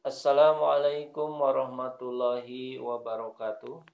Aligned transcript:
Assalamualaikum 0.00 1.28
warahmatullahi 1.44 2.80
wabarakatuh. 2.80 3.84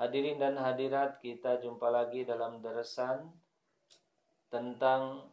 Hadirin 0.00 0.40
dan 0.40 0.56
hadirat, 0.56 1.20
kita 1.20 1.60
jumpa 1.60 1.84
lagi 1.92 2.24
dalam 2.24 2.64
deresan 2.64 3.28
tentang 4.48 5.28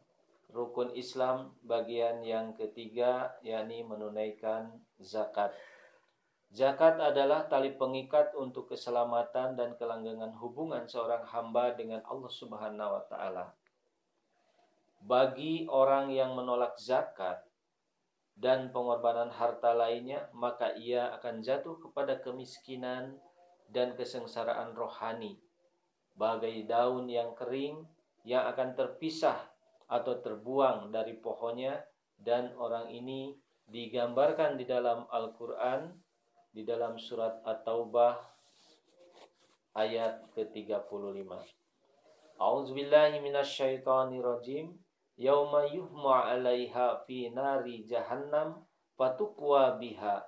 rukun 0.51 0.91
Islam 0.99 1.55
bagian 1.63 2.19
yang 2.27 2.59
ketiga 2.59 3.39
yakni 3.39 3.79
menunaikan 3.87 4.83
zakat. 4.99 5.55
Zakat 6.51 6.99
adalah 6.99 7.47
tali 7.47 7.71
pengikat 7.71 8.35
untuk 8.35 8.75
keselamatan 8.75 9.55
dan 9.55 9.79
kelanggengan 9.79 10.35
hubungan 10.43 10.91
seorang 10.91 11.23
hamba 11.23 11.71
dengan 11.71 12.03
Allah 12.03 12.27
Subhanahu 12.27 12.99
wa 12.99 13.03
taala. 13.07 13.55
Bagi 14.99 15.71
orang 15.71 16.11
yang 16.11 16.35
menolak 16.35 16.75
zakat, 16.75 17.47
dan 18.39 18.71
pengorbanan 18.71 19.27
harta 19.27 19.75
lainnya, 19.75 20.31
maka 20.31 20.71
ia 20.79 21.11
akan 21.19 21.43
jatuh 21.43 21.75
kepada 21.83 22.23
kemiskinan 22.23 23.19
dan 23.67 23.99
kesengsaraan 23.99 24.71
rohani, 24.71 25.35
bagai 26.15 26.63
daun 26.63 27.11
yang 27.11 27.35
kering 27.35 27.83
yang 28.23 28.47
akan 28.47 28.79
terpisah 28.79 29.51
atau 29.91 30.23
terbuang 30.23 30.95
dari 30.95 31.19
pohonnya, 31.19 31.83
dan 32.15 32.55
orang 32.55 32.87
ini 32.91 33.35
digambarkan 33.67 34.55
di 34.55 34.63
dalam 34.63 35.03
Al-Quran, 35.11 35.91
di 36.55 36.63
dalam 36.63 36.95
surat 36.95 37.43
At-Taubah 37.43 38.15
ayat 39.75 40.31
ke-35. 40.35 41.27
A'udzubillahi 42.39 43.19
minasyaitonirrajim 43.19 44.71
yauma 45.19 45.67
yuhma 45.67 46.31
'alaiha 46.31 47.03
fi 47.03 47.27
nari 47.27 47.83
jahannam 47.83 48.63
fatukwa 48.95 49.75
biha 49.75 50.23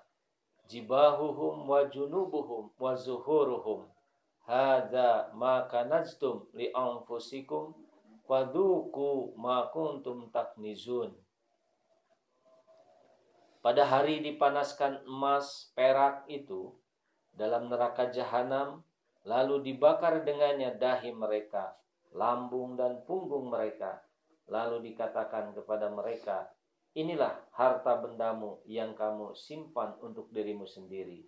jibahuhum 0.67 1.64
wa 1.64 1.88
junubuhum 1.88 2.72
wa 2.75 2.92
zuhuruhum. 2.95 3.88
Hadza 4.44 5.31
ma 5.31 5.64
kanaztum 5.72 6.44
li 6.52 6.67
anfusikum 6.75 7.72
fadhuku 8.28 9.36
ma 9.39 9.72
kuntum 9.72 10.28
taknizun. 10.28 11.16
Pada 13.64 13.86
hari 13.86 14.20
dipanaskan 14.26 15.05
emas 15.08 15.72
perak 15.78 16.26
itu 16.28 16.76
dalam 17.31 17.72
neraka 17.72 18.11
jahanam 18.11 18.83
lalu 19.23 19.72
dibakar 19.72 20.26
dengannya 20.26 20.76
dahi 20.76 21.14
mereka 21.14 21.78
lambung 22.11 22.73
dan 22.73 23.05
punggung 23.05 23.53
mereka 23.53 24.02
Lalu 24.52 24.91
dikatakan 24.91 25.55
kepada 25.55 25.88
mereka, 25.88 26.52
Inilah 26.91 27.47
harta 27.55 28.03
bendamu 28.03 28.59
yang 28.67 28.91
kamu 28.91 29.31
simpan 29.31 29.95
untuk 30.03 30.27
dirimu 30.27 30.67
sendiri. 30.67 31.23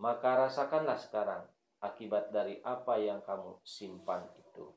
Maka 0.00 0.48
rasakanlah 0.48 0.96
sekarang 0.96 1.44
akibat 1.84 2.32
dari 2.32 2.64
apa 2.64 2.96
yang 2.96 3.20
kamu 3.20 3.60
simpan 3.60 4.24
itu. 4.40 4.72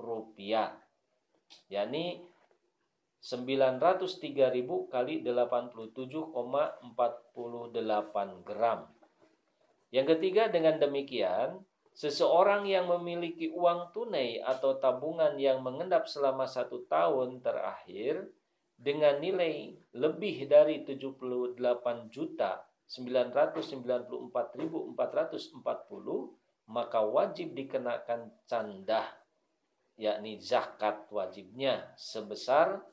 rupiah. 0.00 0.72
yakni 1.70 2.26
903.000 3.26 4.86
kali 4.86 5.26
87,48 5.26 6.30
gram. 8.46 8.86
Yang 9.90 10.06
ketiga 10.14 10.46
dengan 10.46 10.78
demikian, 10.78 11.58
seseorang 11.90 12.70
yang 12.70 12.86
memiliki 12.86 13.50
uang 13.50 13.90
tunai 13.90 14.38
atau 14.38 14.78
tabungan 14.78 15.34
yang 15.42 15.58
mengendap 15.58 16.06
selama 16.06 16.46
satu 16.46 16.86
tahun 16.86 17.42
terakhir 17.42 18.30
dengan 18.78 19.18
nilai 19.18 19.74
lebih 19.96 20.46
dari 20.46 20.86
78 20.86 21.58
juta 22.14 22.62
994.440 22.86 24.94
maka 26.70 27.00
wajib 27.02 27.58
dikenakan 27.58 28.30
candah 28.46 29.26
yakni 29.96 30.36
zakat 30.38 31.08
wajibnya 31.08 31.88
sebesar 31.96 32.84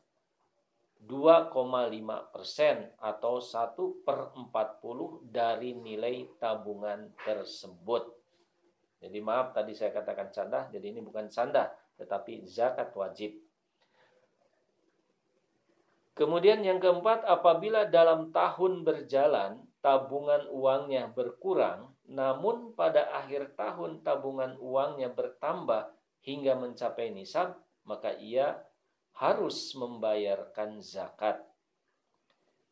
2,5 1.03 2.31
persen 2.31 2.88
atau 2.96 3.44
1 3.44 4.08
per 4.08 4.31
40 4.40 5.28
dari 5.28 5.75
nilai 5.75 6.31
tabungan 6.40 7.12
tersebut. 7.28 8.08
Jadi 9.03 9.19
maaf 9.19 9.52
tadi 9.52 9.75
saya 9.75 9.91
katakan 9.91 10.31
canda, 10.31 10.72
jadi 10.72 10.96
ini 10.96 11.03
bukan 11.03 11.28
canda, 11.28 11.75
tetapi 12.00 12.47
zakat 12.47 12.96
wajib. 12.96 13.36
Kemudian 16.16 16.64
yang 16.64 16.80
keempat, 16.80 17.28
apabila 17.28 17.90
dalam 17.90 18.31
tahun 18.31 18.88
berjalan 18.88 19.59
tabungan 19.84 20.47
uangnya 20.47 21.12
berkurang, 21.12 21.91
namun 22.08 22.72
pada 22.78 23.12
akhir 23.12 23.59
tahun 23.59 24.06
tabungan 24.08 24.55
uangnya 24.61 25.11
bertambah 25.11 25.91
hingga 26.23 26.55
mencapai 26.55 27.11
nisab, 27.11 27.59
maka 27.84 28.16
ia 28.16 28.64
harus 29.18 29.74
membayarkan 29.78 30.82
zakat. 30.82 31.42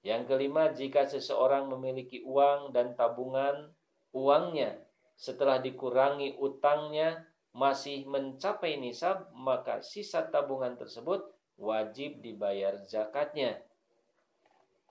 Yang 0.02 0.34
kelima, 0.34 0.74
jika 0.74 1.06
seseorang 1.06 1.70
memiliki 1.70 2.26
uang 2.26 2.74
dan 2.74 2.98
tabungan 2.98 3.70
uangnya 4.12 4.82
setelah 5.14 5.62
dikurangi 5.62 6.42
utangnya 6.42 7.22
masih 7.54 8.10
mencapai 8.10 8.82
nisab, 8.82 9.30
maka 9.38 9.86
sisa 9.86 10.26
tabungan 10.26 10.74
tersebut 10.74 11.22
wajib 11.62 12.24
dibayar 12.26 12.82
zakatnya. 12.90 13.62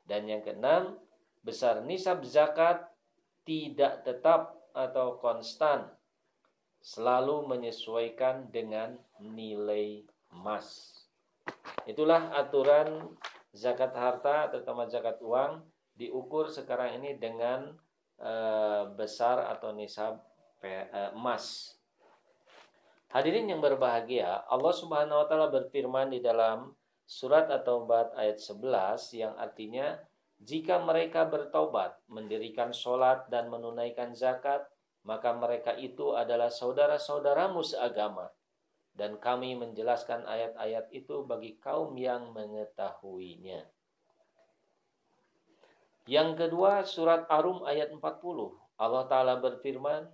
Dan 0.06 0.31
yang 0.31 0.47
keenam, 0.47 1.02
besar 1.43 1.82
nisab 1.82 2.23
zakat 2.23 2.87
tidak 3.43 4.06
tetap 4.06 4.55
atau 4.70 5.19
konstan, 5.19 5.91
selalu 6.79 7.50
menyesuaikan 7.50 8.47
dengan 8.55 8.94
nilai 9.19 10.06
emas. 10.31 11.00
Itulah 11.88 12.35
aturan 12.37 13.14
zakat 13.50 13.91
harta 13.97 14.50
terutama 14.50 14.87
zakat 14.87 15.19
uang 15.23 15.64
diukur 15.97 16.49
sekarang 16.49 17.02
ini 17.02 17.19
dengan 17.19 17.75
e, 18.17 18.32
besar 18.94 19.43
atau 19.50 19.75
nisab 19.75 20.23
pe, 20.62 20.87
e, 20.87 21.00
emas. 21.12 21.76
Hadirin 23.11 23.50
yang 23.50 23.58
berbahagia, 23.58 24.47
Allah 24.47 24.70
Subhanahu 24.70 25.19
wa 25.19 25.26
taala 25.26 25.50
berfirman 25.50 26.14
di 26.14 26.23
dalam 26.23 26.70
surat 27.11 27.50
At-Taubah 27.50 28.14
ayat 28.14 28.38
11 28.38 29.19
yang 29.19 29.35
artinya 29.35 29.99
jika 30.41 30.81
mereka 30.81 31.29
bertobat, 31.29 32.00
mendirikan 32.08 32.73
sholat 32.73 33.29
dan 33.29 33.52
menunaikan 33.52 34.17
zakat, 34.17 34.64
maka 35.05 35.37
mereka 35.37 35.76
itu 35.76 36.17
adalah 36.17 36.49
saudara-saudaramu 36.49 37.61
seagama. 37.61 38.32
Dan 39.00 39.17
kami 39.17 39.56
menjelaskan 39.56 40.29
ayat-ayat 40.29 40.93
itu 40.93 41.25
bagi 41.25 41.56
kaum 41.56 41.97
yang 41.97 42.37
mengetahuinya. 42.37 43.64
Yang 46.05 46.31
kedua 46.37 46.85
surat 46.85 47.25
Arum 47.32 47.64
ayat 47.64 47.88
40. 47.97 48.05
Allah 48.76 49.05
Ta'ala 49.08 49.41
berfirman, 49.41 50.05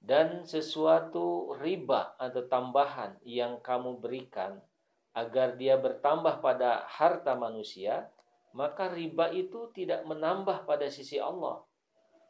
dan 0.00 0.48
sesuatu 0.48 1.56
riba 1.60 2.16
atau 2.16 2.46
tambahan 2.48 3.20
yang 3.26 3.60
kamu 3.60 4.00
berikan 4.00 4.64
agar 5.16 5.56
dia 5.56 5.80
bertambah 5.80 6.44
pada 6.44 6.84
harta 6.88 7.36
manusia, 7.36 8.08
maka 8.52 8.92
riba 8.92 9.32
itu 9.32 9.72
tidak 9.72 10.04
menambah 10.08 10.68
pada 10.68 10.88
sisi 10.92 11.20
Allah. 11.20 11.64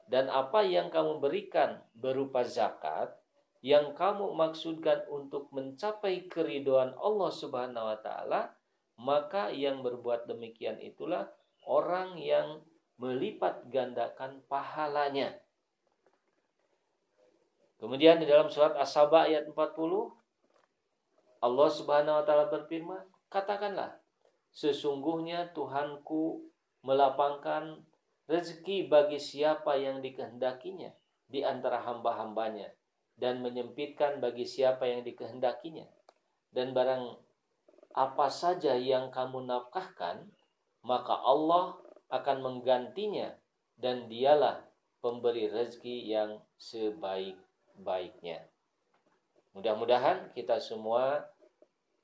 Dan 0.06 0.30
apa 0.30 0.62
yang 0.62 0.86
kamu 0.90 1.18
berikan 1.18 1.82
berupa 1.94 2.46
zakat, 2.46 3.10
yang 3.66 3.98
kamu 3.98 4.30
maksudkan 4.38 5.02
untuk 5.10 5.50
mencapai 5.50 6.30
keriduan 6.30 6.94
Allah 7.02 7.30
Subhanahu 7.34 7.90
wa 7.90 7.98
taala, 7.98 8.54
maka 8.94 9.50
yang 9.50 9.82
berbuat 9.82 10.30
demikian 10.30 10.78
itulah 10.78 11.26
orang 11.66 12.14
yang 12.14 12.62
melipat 13.02 13.66
gandakan 13.66 14.38
pahalanya. 14.46 15.42
Kemudian 17.82 18.22
di 18.22 18.30
dalam 18.30 18.46
surat 18.46 18.78
As-Saba 18.78 19.26
ayat 19.26 19.50
40 19.50 19.58
Allah 21.42 21.68
Subhanahu 21.74 22.22
wa 22.22 22.24
taala 22.24 22.46
berfirman, 22.46 23.02
katakanlah 23.26 23.98
sesungguhnya 24.54 25.50
Tuhanku 25.50 26.46
melapangkan 26.86 27.82
rezeki 28.30 28.86
bagi 28.86 29.18
siapa 29.18 29.74
yang 29.74 29.98
dikehendakinya 29.98 30.94
di 31.26 31.42
antara 31.42 31.82
hamba-hambanya 31.82 32.70
dan 33.16 33.40
menyempitkan 33.40 34.20
bagi 34.20 34.44
siapa 34.44 34.84
yang 34.88 35.04
dikehendakinya. 35.04 35.88
Dan 36.52 36.76
barang 36.76 37.16
apa 37.96 38.28
saja 38.28 38.76
yang 38.76 39.08
kamu 39.08 39.48
nafkahkan 39.48 40.28
maka 40.86 41.18
Allah 41.18 41.80
akan 42.12 42.38
menggantinya 42.44 43.34
dan 43.74 44.06
dialah 44.06 44.62
pemberi 45.02 45.50
rezeki 45.50 46.06
yang 46.06 46.38
sebaik 46.54 47.34
baiknya. 47.82 48.46
Mudah-mudahan 49.56 50.30
kita 50.36 50.62
semua 50.62 51.26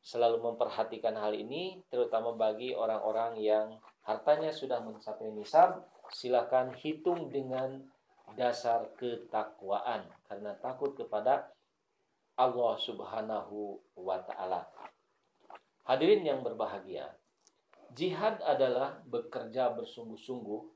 selalu 0.03 0.43
memperhatikan 0.43 1.15
hal 1.15 1.31
ini, 1.37 1.79
terutama 1.87 2.35
bagi 2.35 2.75
orang-orang 2.75 3.39
yang 3.39 3.79
hartanya 4.03 4.51
sudah 4.51 4.83
mencapai 4.83 5.31
nisab, 5.31 5.87
silakan 6.11 6.75
hitung 6.75 7.31
dengan 7.31 7.87
dasar 8.35 8.91
ketakwaan 8.99 10.09
karena 10.33 10.57
takut 10.57 10.97
kepada 10.97 11.53
Allah 12.41 12.81
Subhanahu 12.81 13.85
wa 14.01 14.17
taala. 14.25 14.65
Hadirin 15.85 16.25
yang 16.25 16.41
berbahagia, 16.41 17.05
jihad 17.93 18.41
adalah 18.41 19.05
bekerja 19.05 19.77
bersungguh-sungguh 19.77 20.73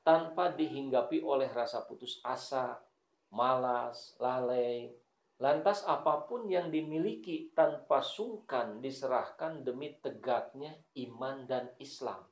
tanpa 0.00 0.48
dihinggapi 0.56 1.20
oleh 1.20 1.52
rasa 1.52 1.84
putus 1.84 2.24
asa, 2.24 2.80
malas, 3.28 4.16
lalai. 4.16 4.88
Lantas 5.36 5.84
apa 5.84 6.24
pun 6.24 6.48
yang 6.48 6.72
dimiliki 6.72 7.52
tanpa 7.52 8.00
sungkan 8.00 8.80
diserahkan 8.80 9.60
demi 9.60 9.92
tegaknya 10.00 10.72
iman 11.04 11.44
dan 11.44 11.68
Islam. 11.76 12.24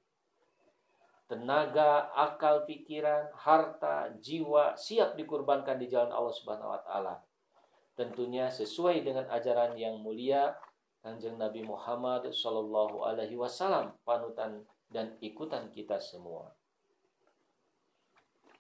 Tenaga, 1.25 2.13
akal, 2.13 2.69
pikiran, 2.69 3.33
harta, 3.33 4.13
jiwa 4.21 4.77
siap 4.77 5.17
dikurbankan 5.17 5.81
di 5.81 5.89
jalan 5.89 6.13
Allah 6.13 6.35
Subhanahu 6.37 6.73
wa 6.75 6.81
taala. 6.85 7.15
Tentunya 7.97 8.53
sesuai 8.53 9.01
dengan 9.07 9.25
ajaran 9.33 9.73
yang 9.79 10.03
mulia 10.03 10.53
Kanjeng 11.01 11.37
Nabi 11.37 11.65
Muhammad 11.65 12.29
Shallallahu 12.29 13.05
alaihi 13.05 13.37
wasallam 13.37 13.97
panutan 14.05 14.65
dan 14.93 15.17
ikutan 15.21 15.69
kita 15.73 16.01
semua 16.01 16.53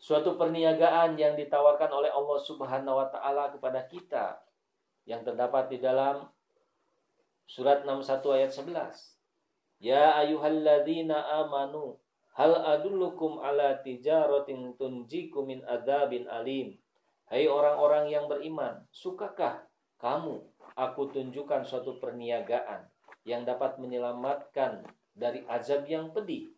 suatu 0.04 0.36
perniagaan 0.36 1.16
yang 1.16 1.32
ditawarkan 1.32 1.88
oleh 1.88 2.12
Allah 2.12 2.38
Subhanahu 2.44 3.00
wa 3.00 3.08
taala 3.08 3.48
kepada 3.48 3.88
kita 3.88 4.36
yang 5.08 5.24
terdapat 5.24 5.72
di 5.72 5.80
dalam 5.80 6.28
surat 7.48 7.88
61 7.88 8.36
ayat 8.36 8.52
11. 8.52 9.80
Ya 9.80 10.12
ayyuhalladzina 10.20 11.40
amanu 11.40 11.96
hal 12.34 12.52
adullukum 12.78 13.38
ala 13.38 13.78
tijaratin 13.78 14.74
tunjikum 14.74 15.48
min 15.48 15.60
adzabin 15.64 16.26
alim. 16.26 16.74
Hai 17.30 17.48
orang-orang 17.48 18.12
yang 18.12 18.28
beriman, 18.28 18.84
sukakah 18.92 19.64
kamu 19.96 20.44
aku 20.76 21.08
tunjukkan 21.08 21.64
suatu 21.64 21.96
perniagaan 21.96 22.84
yang 23.24 23.48
dapat 23.48 23.80
menyelamatkan 23.80 24.84
dari 25.16 25.40
azab 25.48 25.88
yang 25.88 26.12
pedih? 26.12 26.52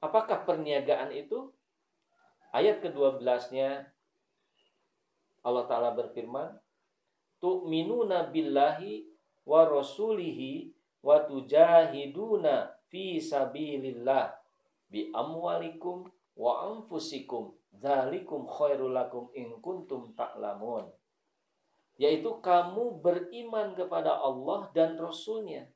Apakah 0.00 0.48
perniagaan 0.48 1.12
itu? 1.12 1.52
Ayat 2.54 2.80
ke-12-nya 2.80 3.90
Allah 5.44 5.64
Ta'ala 5.68 5.90
berfirman, 5.92 6.54
Tu'minuna 7.42 8.32
billahi 8.32 9.04
wa 9.44 9.68
rasulihi 9.68 10.72
wa 11.04 11.20
tujahiduna 11.28 12.72
fi 12.88 13.20
sabilillah 13.20 14.34
bi 14.88 15.10
amwalikum 15.14 16.08
wa 16.34 16.74
anfusikum 16.74 17.54
dzalikum 17.74 18.46
khairul 18.46 18.94
lakum 18.94 19.30
in 19.34 19.54
kuntum 19.62 20.14
ta'lamun 20.14 20.90
yaitu 21.94 22.42
kamu 22.42 22.98
beriman 22.98 23.74
kepada 23.78 24.18
Allah 24.18 24.70
dan 24.74 24.98
Rasulnya 24.98 25.70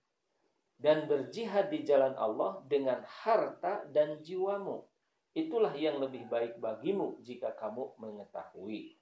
dan 0.78 1.10
berjihad 1.10 1.74
di 1.74 1.82
jalan 1.82 2.14
Allah 2.14 2.62
dengan 2.70 3.02
harta 3.02 3.82
dan 3.90 4.22
jiwamu. 4.22 4.86
Itulah 5.34 5.74
yang 5.74 5.98
lebih 5.98 6.26
baik 6.30 6.62
bagimu 6.62 7.18
jika 7.22 7.54
kamu 7.54 7.98
mengetahui. 7.98 8.98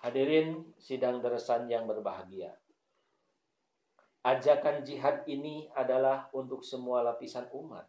Hadirin 0.00 0.72
sidang 0.80 1.20
deresan 1.20 1.68
yang 1.68 1.84
berbahagia. 1.84 2.56
Ajakan 4.20 4.84
jihad 4.84 5.24
ini 5.24 5.72
adalah 5.72 6.28
untuk 6.36 6.60
semua 6.60 7.00
lapisan 7.00 7.48
umat, 7.56 7.88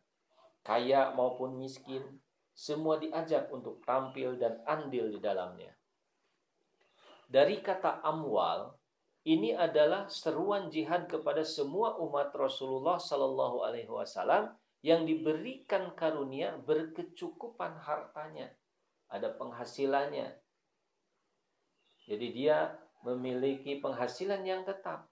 kaya 0.64 1.12
maupun 1.12 1.60
miskin, 1.60 2.24
semua 2.56 2.96
diajak 3.04 3.52
untuk 3.52 3.84
tampil 3.84 4.40
dan 4.40 4.64
andil 4.64 5.12
di 5.12 5.20
dalamnya. 5.20 5.76
Dari 7.28 7.60
kata 7.60 8.00
amwal, 8.00 8.80
ini 9.28 9.52
adalah 9.52 10.08
seruan 10.08 10.72
jihad 10.72 11.12
kepada 11.12 11.44
semua 11.44 12.00
umat 12.00 12.32
Rasulullah 12.32 12.96
Sallallahu 12.96 13.68
Alaihi 13.68 13.92
Wasallam 13.92 14.56
yang 14.80 15.04
diberikan 15.04 15.92
karunia 16.00 16.56
berkecukupan 16.64 17.76
hartanya, 17.76 18.56
ada 19.12 19.36
penghasilannya. 19.36 20.32
Jadi 22.08 22.28
dia 22.32 22.80
memiliki 23.04 23.84
penghasilan 23.84 24.48
yang 24.48 24.64
tetap. 24.64 25.11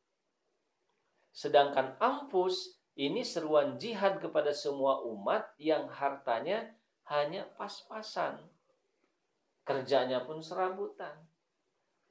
Sedangkan 1.39 1.95
ampus 2.03 2.75
ini 2.99 3.23
seruan 3.23 3.79
jihad 3.79 4.19
kepada 4.19 4.51
semua 4.51 4.99
umat 5.07 5.55
yang 5.55 5.87
hartanya 5.87 6.75
hanya 7.07 7.47
pas-pasan. 7.55 8.43
Kerjanya 9.63 10.27
pun 10.27 10.43
serabutan. 10.43 11.15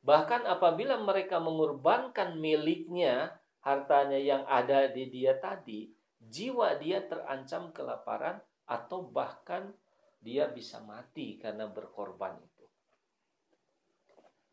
Bahkan 0.01 0.49
apabila 0.49 0.97
mereka 1.05 1.45
mengorbankan 1.45 2.41
miliknya, 2.41 3.37
hartanya 3.61 4.17
yang 4.17 4.49
ada 4.49 4.89
di 4.89 5.13
dia 5.13 5.37
tadi, 5.37 5.93
jiwa 6.25 6.81
dia 6.81 7.05
terancam 7.05 7.69
kelaparan 7.77 8.41
atau 8.65 9.13
bahkan 9.13 9.77
dia 10.25 10.49
bisa 10.49 10.81
mati 10.81 11.37
karena 11.37 11.69
berkorban 11.69 12.33
itu. 12.41 12.65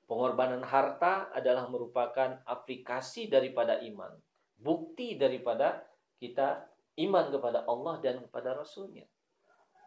Pengorbanan 0.03 0.67
harta 0.67 1.31
adalah 1.31 1.63
merupakan 1.71 2.43
aplikasi 2.43 3.31
daripada 3.31 3.79
iman. 3.79 4.11
Bukti 4.59 5.19
daripada 5.19 5.83
kita 6.19 6.65
iman 7.01 7.31
kepada 7.31 7.67
Allah 7.67 7.99
dan 7.99 8.23
kepada 8.23 8.55
Rasulnya. 8.55 9.05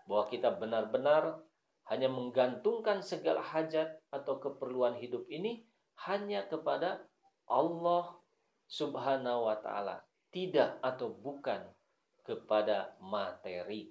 Bahwa 0.04 0.28
kita 0.28 0.54
benar-benar 0.56 1.40
hanya 1.88 2.08
menggantungkan 2.12 3.00
segala 3.00 3.40
hajat 3.40 3.96
atau 4.12 4.36
keperluan 4.40 4.96
hidup 5.00 5.24
ini 5.28 5.64
hanya 6.04 6.44
kepada 6.44 7.04
Allah 7.48 8.16
Subhanahu 8.68 9.48
wa 9.48 9.56
taala, 9.56 10.04
tidak 10.28 10.76
atau 10.84 11.08
bukan 11.08 11.64
kepada 12.20 12.92
materi. 13.00 13.88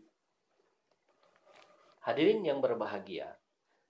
Hadirin 2.05 2.45
yang 2.45 2.61
berbahagia, 2.61 3.33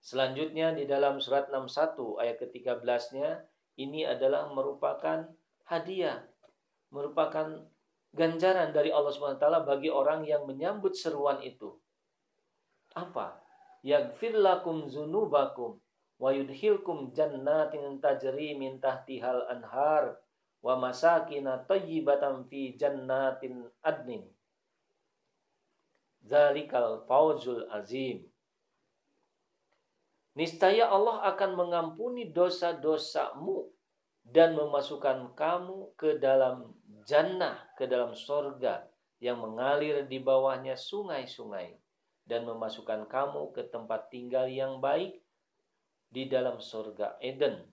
Selanjutnya 0.08 0.72
di 0.72 0.88
dalam 0.88 1.20
surat 1.20 1.52
61 1.52 2.22
ayat 2.22 2.40
ke-13-nya 2.40 3.44
ini 3.76 4.08
adalah 4.08 4.48
merupakan 4.56 5.28
hadiah, 5.68 6.24
merupakan 6.90 7.68
ganjaran 8.16 8.72
dari 8.72 8.90
Allah 8.90 9.12
SWT 9.12 9.44
bagi 9.68 9.92
orang 9.92 10.24
yang 10.24 10.48
menyambut 10.48 10.96
seruan 10.96 11.44
itu. 11.44 11.76
Apa? 12.96 13.38
Yaghfir 13.86 14.34
lakum 14.40 14.90
zunubakum 14.90 15.78
wa 16.18 16.30
yudhilkum 16.34 17.14
jannatin 17.14 18.02
tajri 18.02 18.58
min 18.58 18.82
tahtihal 18.82 19.46
anhar 19.54 20.18
wa 20.66 20.74
masakina 20.82 21.62
tayyibatan 21.70 22.50
fi 22.50 22.74
jannatin 22.74 23.70
adnin. 23.86 24.26
Zalikal 26.26 27.06
fawzul 27.06 27.70
azim. 27.70 28.26
Niscaya 30.38 30.94
Allah 30.94 31.34
akan 31.34 31.58
mengampuni 31.58 32.30
dosa-dosamu 32.30 33.74
dan 34.22 34.54
memasukkan 34.54 35.34
kamu 35.34 35.98
ke 35.98 36.22
dalam 36.22 36.77
jannah, 37.08 37.64
ke 37.80 37.88
dalam 37.88 38.12
sorga 38.12 38.84
yang 39.24 39.40
mengalir 39.40 40.04
di 40.06 40.20
bawahnya 40.20 40.76
sungai-sungai 40.76 41.80
dan 42.28 42.44
memasukkan 42.44 43.08
kamu 43.08 43.56
ke 43.56 43.64
tempat 43.72 44.12
tinggal 44.12 44.52
yang 44.52 44.84
baik 44.84 45.24
di 46.12 46.28
dalam 46.28 46.60
sorga 46.60 47.16
Eden. 47.24 47.64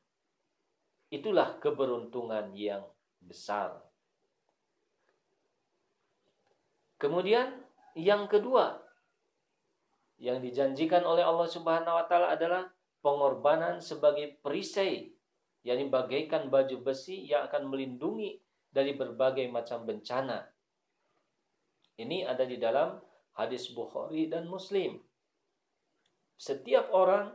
Itulah 1.10 1.58
keberuntungan 1.58 2.54
yang 2.54 2.86
besar. 3.18 3.82
Kemudian 6.96 7.58
yang 7.98 8.30
kedua, 8.30 8.80
yang 10.22 10.38
dijanjikan 10.38 11.02
oleh 11.02 11.26
Allah 11.26 11.50
Subhanahu 11.50 11.98
wa 11.98 12.06
taala 12.06 12.32
adalah 12.38 12.70
pengorbanan 13.02 13.82
sebagai 13.82 14.38
perisai, 14.40 15.10
yakni 15.66 15.90
bagaikan 15.90 16.48
baju 16.48 16.80
besi 16.80 17.26
yang 17.26 17.50
akan 17.50 17.68
melindungi 17.68 18.40
dari 18.74 18.98
berbagai 18.98 19.46
macam 19.46 19.86
bencana. 19.86 20.42
Ini 21.94 22.26
ada 22.26 22.42
di 22.42 22.58
dalam 22.58 22.98
hadis 23.38 23.70
Bukhari 23.70 24.26
dan 24.26 24.50
Muslim. 24.50 24.98
Setiap 26.34 26.90
orang 26.90 27.30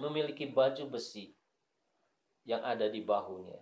memiliki 0.00 0.48
baju 0.48 0.88
besi 0.88 1.36
yang 2.48 2.64
ada 2.64 2.88
di 2.88 3.04
bahunya. 3.04 3.60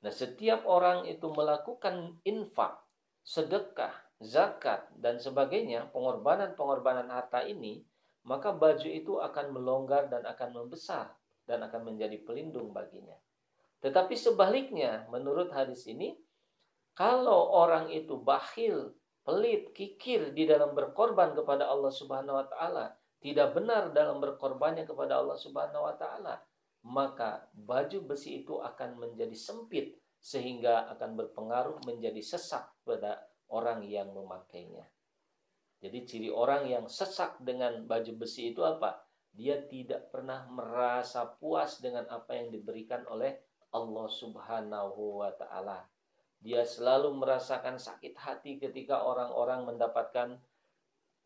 Nah, 0.00 0.08
setiap 0.08 0.64
orang 0.64 1.04
itu 1.04 1.28
melakukan 1.28 2.16
infak, 2.24 2.80
sedekah, 3.20 3.92
zakat, 4.24 4.88
dan 4.96 5.20
sebagainya, 5.20 5.92
pengorbanan-pengorbanan 5.92 7.12
harta 7.12 7.44
ini, 7.44 7.84
maka 8.24 8.56
baju 8.56 8.88
itu 8.88 9.20
akan 9.20 9.52
melonggar 9.52 10.08
dan 10.08 10.24
akan 10.24 10.56
membesar 10.56 11.12
dan 11.44 11.60
akan 11.68 11.92
menjadi 11.92 12.16
pelindung 12.24 12.72
baginya. 12.72 13.16
Tetapi 13.84 14.16
sebaliknya, 14.16 15.04
menurut 15.12 15.52
hadis 15.52 15.84
ini, 15.84 16.16
kalau 16.94 17.54
orang 17.54 17.88
itu 17.90 18.18
bakhil, 18.20 18.94
pelit, 19.24 19.70
kikir 19.72 20.34
di 20.34 20.44
dalam 20.44 20.74
berkorban 20.74 21.32
kepada 21.32 21.68
Allah 21.70 21.92
Subhanahu 21.92 22.38
wa 22.40 22.46
taala, 22.48 22.96
tidak 23.20 23.52
benar 23.52 23.92
dalam 23.92 24.18
berkorbannya 24.18 24.88
kepada 24.88 25.20
Allah 25.20 25.36
Subhanahu 25.36 25.84
wa 25.84 25.94
taala, 25.96 26.40
maka 26.84 27.44
baju 27.52 28.08
besi 28.08 28.42
itu 28.44 28.56
akan 28.58 28.96
menjadi 28.96 29.36
sempit 29.36 30.00
sehingga 30.20 30.88
akan 30.96 31.16
berpengaruh 31.16 31.80
menjadi 31.84 32.20
sesak 32.20 32.68
pada 32.84 33.20
orang 33.52 33.84
yang 33.84 34.12
memakainya. 34.12 34.88
Jadi 35.80 35.98
ciri 36.04 36.28
orang 36.28 36.68
yang 36.68 36.84
sesak 36.88 37.40
dengan 37.40 37.88
baju 37.88 38.12
besi 38.20 38.52
itu 38.52 38.60
apa? 38.60 39.00
Dia 39.32 39.64
tidak 39.64 40.12
pernah 40.12 40.44
merasa 40.52 41.24
puas 41.24 41.80
dengan 41.80 42.04
apa 42.12 42.36
yang 42.36 42.52
diberikan 42.52 43.04
oleh 43.08 43.40
Allah 43.72 44.08
Subhanahu 44.10 45.24
wa 45.24 45.32
taala. 45.32 45.88
Dia 46.40 46.64
selalu 46.64 47.12
merasakan 47.20 47.76
sakit 47.76 48.16
hati 48.16 48.56
ketika 48.56 49.04
orang-orang 49.04 49.68
mendapatkan 49.68 50.40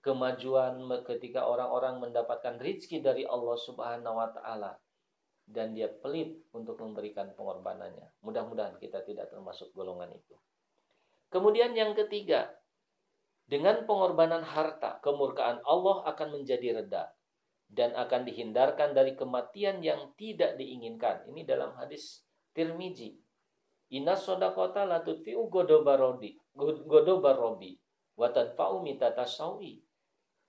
kemajuan, 0.02 0.85
ketika 1.06 1.47
orang-orang 1.47 2.02
mendapatkan 2.02 2.59
rizki 2.59 2.99
dari 2.99 3.23
Allah 3.25 3.56
Subhanahu 3.56 4.18
wa 4.18 4.28
taala 4.35 4.75
dan 5.49 5.76
dia 5.76 5.88
pelit 5.88 6.44
untuk 6.52 6.80
memberikan 6.80 7.33
pengorbanannya. 7.33 8.11
Mudah-mudahan 8.25 8.76
kita 8.80 9.04
tidak 9.06 9.30
termasuk 9.33 9.71
golongan 9.73 10.12
itu. 10.12 10.37
Kemudian 11.33 11.73
yang 11.73 11.92
ketiga, 11.97 12.52
dengan 13.44 13.85
pengorbanan 13.85 14.40
harta, 14.40 15.00
kemurkaan 15.04 15.61
Allah 15.68 16.04
akan 16.09 16.40
menjadi 16.40 16.80
reda 16.80 17.12
dan 17.68 17.92
akan 17.92 18.25
dihindarkan 18.25 18.97
dari 18.97 19.12
kematian 19.16 19.85
yang 19.85 20.12
tidak 20.16 20.56
diinginkan. 20.56 21.28
Ini 21.28 21.44
dalam 21.44 21.76
hadis 21.76 22.25
Tirmizi. 22.56 23.24
Inna 23.94 24.18
sodakota 24.18 24.82
latutfi'u 24.90 25.46
godobarodi, 25.46 26.34
godobarobi, 26.90 27.78
watadfa'u 28.18 28.82
mitatasawi. 28.82 29.86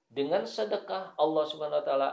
Dengan 0.10 0.50
sedekah 0.50 1.14
Allah 1.14 1.46
Subhanahu 1.46 1.82
wa 1.82 1.86
taala 1.86 2.10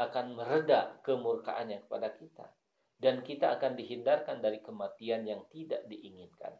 akan 0.00 0.26
mereda 0.32 0.96
kemurkaannya 1.04 1.84
kepada 1.84 2.16
kita 2.16 2.48
dan 2.96 3.20
kita 3.20 3.60
akan 3.60 3.76
dihindarkan 3.76 4.40
dari 4.40 4.64
kematian 4.64 5.28
yang 5.28 5.44
tidak 5.52 5.84
diinginkan. 5.84 6.56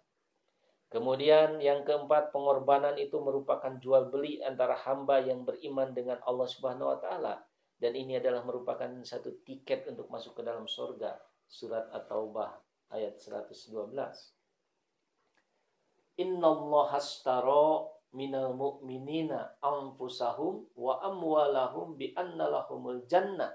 Kemudian 0.93 1.57
yang 1.65 1.89
keempat, 1.89 2.29
pengorbanan 2.37 3.01
itu 3.01 3.17
merupakan 3.25 3.73
jual 3.81 4.13
beli 4.13 4.45
antara 4.45 4.77
hamba 4.85 5.25
yang 5.25 5.49
beriman 5.49 5.97
dengan 5.97 6.21
Allah 6.29 6.45
Subhanahu 6.45 6.93
wa 6.93 6.99
taala 7.01 7.35
dan 7.81 7.97
ini 7.97 8.21
adalah 8.21 8.45
merupakan 8.45 9.01
satu 9.01 9.41
tiket 9.49 9.89
untuk 9.89 10.13
masuk 10.13 10.37
ke 10.37 10.43
dalam 10.45 10.69
surga. 10.69 11.17
Surat 11.49 11.89
At-Taubah 11.93 12.62
ayat 12.93 13.17
112. 13.17 13.73
Inna 16.21 16.47
Allah 16.47 16.89
astara 16.93 17.89
minal 18.13 18.53
mu'minina 18.53 19.57
anfusahum 19.65 20.69
wa 20.77 21.01
amwalahum 21.01 21.97
bi 21.97 22.13
anna 22.13 22.53
lahumul 22.53 23.03
jannah. 23.09 23.51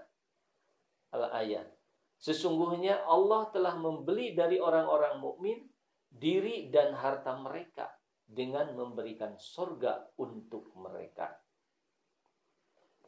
Al 1.14 1.30
ayat. 1.32 1.70
Sesungguhnya 2.18 3.06
Allah 3.06 3.54
telah 3.54 3.78
membeli 3.78 4.34
dari 4.34 4.58
orang-orang 4.58 5.22
mukmin 5.22 5.70
diri 6.10 6.74
dan 6.74 6.98
harta 6.98 7.38
mereka 7.38 7.94
dengan 8.26 8.74
memberikan 8.74 9.38
surga 9.38 10.18
untuk 10.18 10.74
mereka. 10.74 11.38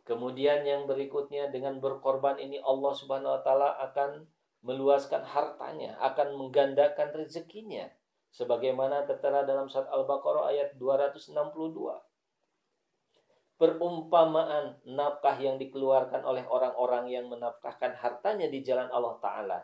Kemudian 0.05 0.65
yang 0.65 0.89
berikutnya 0.89 1.53
dengan 1.53 1.77
berkorban 1.77 2.41
ini 2.41 2.57
Allah 2.61 2.93
Subhanahu 2.97 3.29
wa 3.29 3.41
taala 3.45 3.77
akan 3.89 4.25
meluaskan 4.61 5.23
hartanya, 5.23 5.95
akan 6.03 6.35
menggandakan 6.35 7.15
rezekinya 7.15 7.87
sebagaimana 8.29 9.07
tertera 9.07 9.47
dalam 9.47 9.71
surat 9.71 9.89
Al-Baqarah 9.89 10.51
ayat 10.51 10.69
262. 10.77 11.35
Perumpamaan 13.59 14.79
nafkah 14.87 15.35
yang 15.35 15.59
dikeluarkan 15.59 16.23
oleh 16.23 16.47
orang-orang 16.47 17.11
yang 17.11 17.27
menafkahkan 17.27 17.91
hartanya 17.99 18.47
di 18.47 18.63
jalan 18.63 18.87
Allah 18.87 19.19
taala 19.19 19.59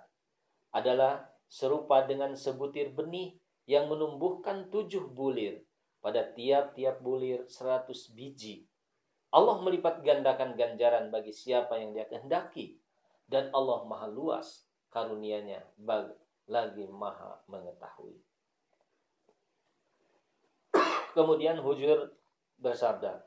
adalah 0.76 1.32
serupa 1.48 2.04
dengan 2.04 2.36
sebutir 2.36 2.92
benih 2.92 3.40
yang 3.64 3.88
menumbuhkan 3.88 4.68
tujuh 4.68 5.16
bulir 5.16 5.64
pada 6.04 6.28
tiap-tiap 6.36 7.00
bulir 7.00 7.48
seratus 7.48 8.12
biji. 8.12 8.68
Allah 9.32 9.64
melipat 9.64 10.04
gandakan 10.04 10.60
ganjaran 10.60 11.08
bagi 11.08 11.32
siapa 11.32 11.80
yang 11.80 11.96
dia 11.96 12.08
kehendaki. 12.08 12.80
Dan 13.26 13.50
Allah 13.58 13.82
maha 13.90 14.06
luas 14.06 14.65
karunianya 14.96 15.60
bagi 15.76 16.16
lagi 16.48 16.88
maha 16.88 17.36
mengetahui. 17.52 18.16
Kemudian 21.12 21.60
Hujur 21.60 22.16
bersabda, 22.60 23.20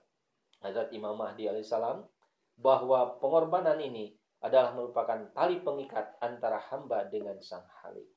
Hazrat 0.64 0.88
Imam 0.96 1.12
Mahdi 1.12 1.44
alaihissalam, 1.44 2.08
bahwa 2.56 3.20
pengorbanan 3.20 3.76
ini 3.84 4.16
adalah 4.40 4.72
merupakan 4.72 5.28
tali 5.37 5.60
pengikat 5.60 6.16
antara 6.25 6.56
hamba 6.72 7.04
dengan 7.04 7.37
sang 7.44 7.68
halik. 7.84 8.08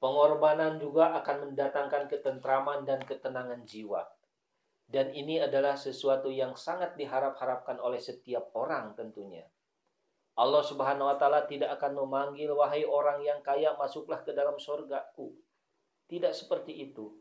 Pengorbanan 0.00 0.80
juga 0.80 1.12
akan 1.20 1.52
mendatangkan 1.52 2.08
ketentraman 2.08 2.88
dan 2.88 3.04
ketenangan 3.04 3.68
jiwa. 3.68 4.00
Dan 4.90 5.12
ini 5.12 5.38
adalah 5.38 5.76
sesuatu 5.76 6.32
yang 6.32 6.56
sangat 6.56 6.96
diharap-harapkan 6.96 7.78
oleh 7.78 8.00
setiap 8.00 8.48
orang 8.56 8.96
tentunya. 8.96 9.44
Allah 10.40 10.64
Subhanahu 10.64 11.04
wa 11.04 11.16
taala 11.20 11.44
tidak 11.44 11.76
akan 11.76 12.00
memanggil 12.00 12.48
wahai 12.56 12.88
orang 12.88 13.20
yang 13.20 13.44
kaya 13.44 13.76
masuklah 13.76 14.24
ke 14.24 14.32
dalam 14.32 14.56
surgaku. 14.56 15.36
Tidak 16.08 16.32
seperti 16.32 16.88
itu. 16.88 17.12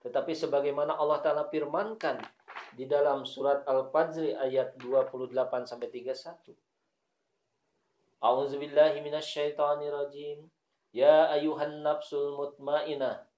Tetapi 0.00 0.32
sebagaimana 0.32 0.96
Allah 0.96 1.20
taala 1.20 1.44
firmankan 1.52 2.24
di 2.72 2.88
dalam 2.88 3.28
surat 3.28 3.68
Al-Fajr 3.68 4.40
ayat 4.40 4.80
28 4.80 5.36
sampai 5.68 5.92
31. 5.92 6.56
A'udzubillahi 8.24 9.04
minasyaitonirrajim. 9.04 10.48
Ya 10.96 11.28
ayuhan 11.36 11.84
nafsul 11.84 12.32
mutmainah. 12.32 13.28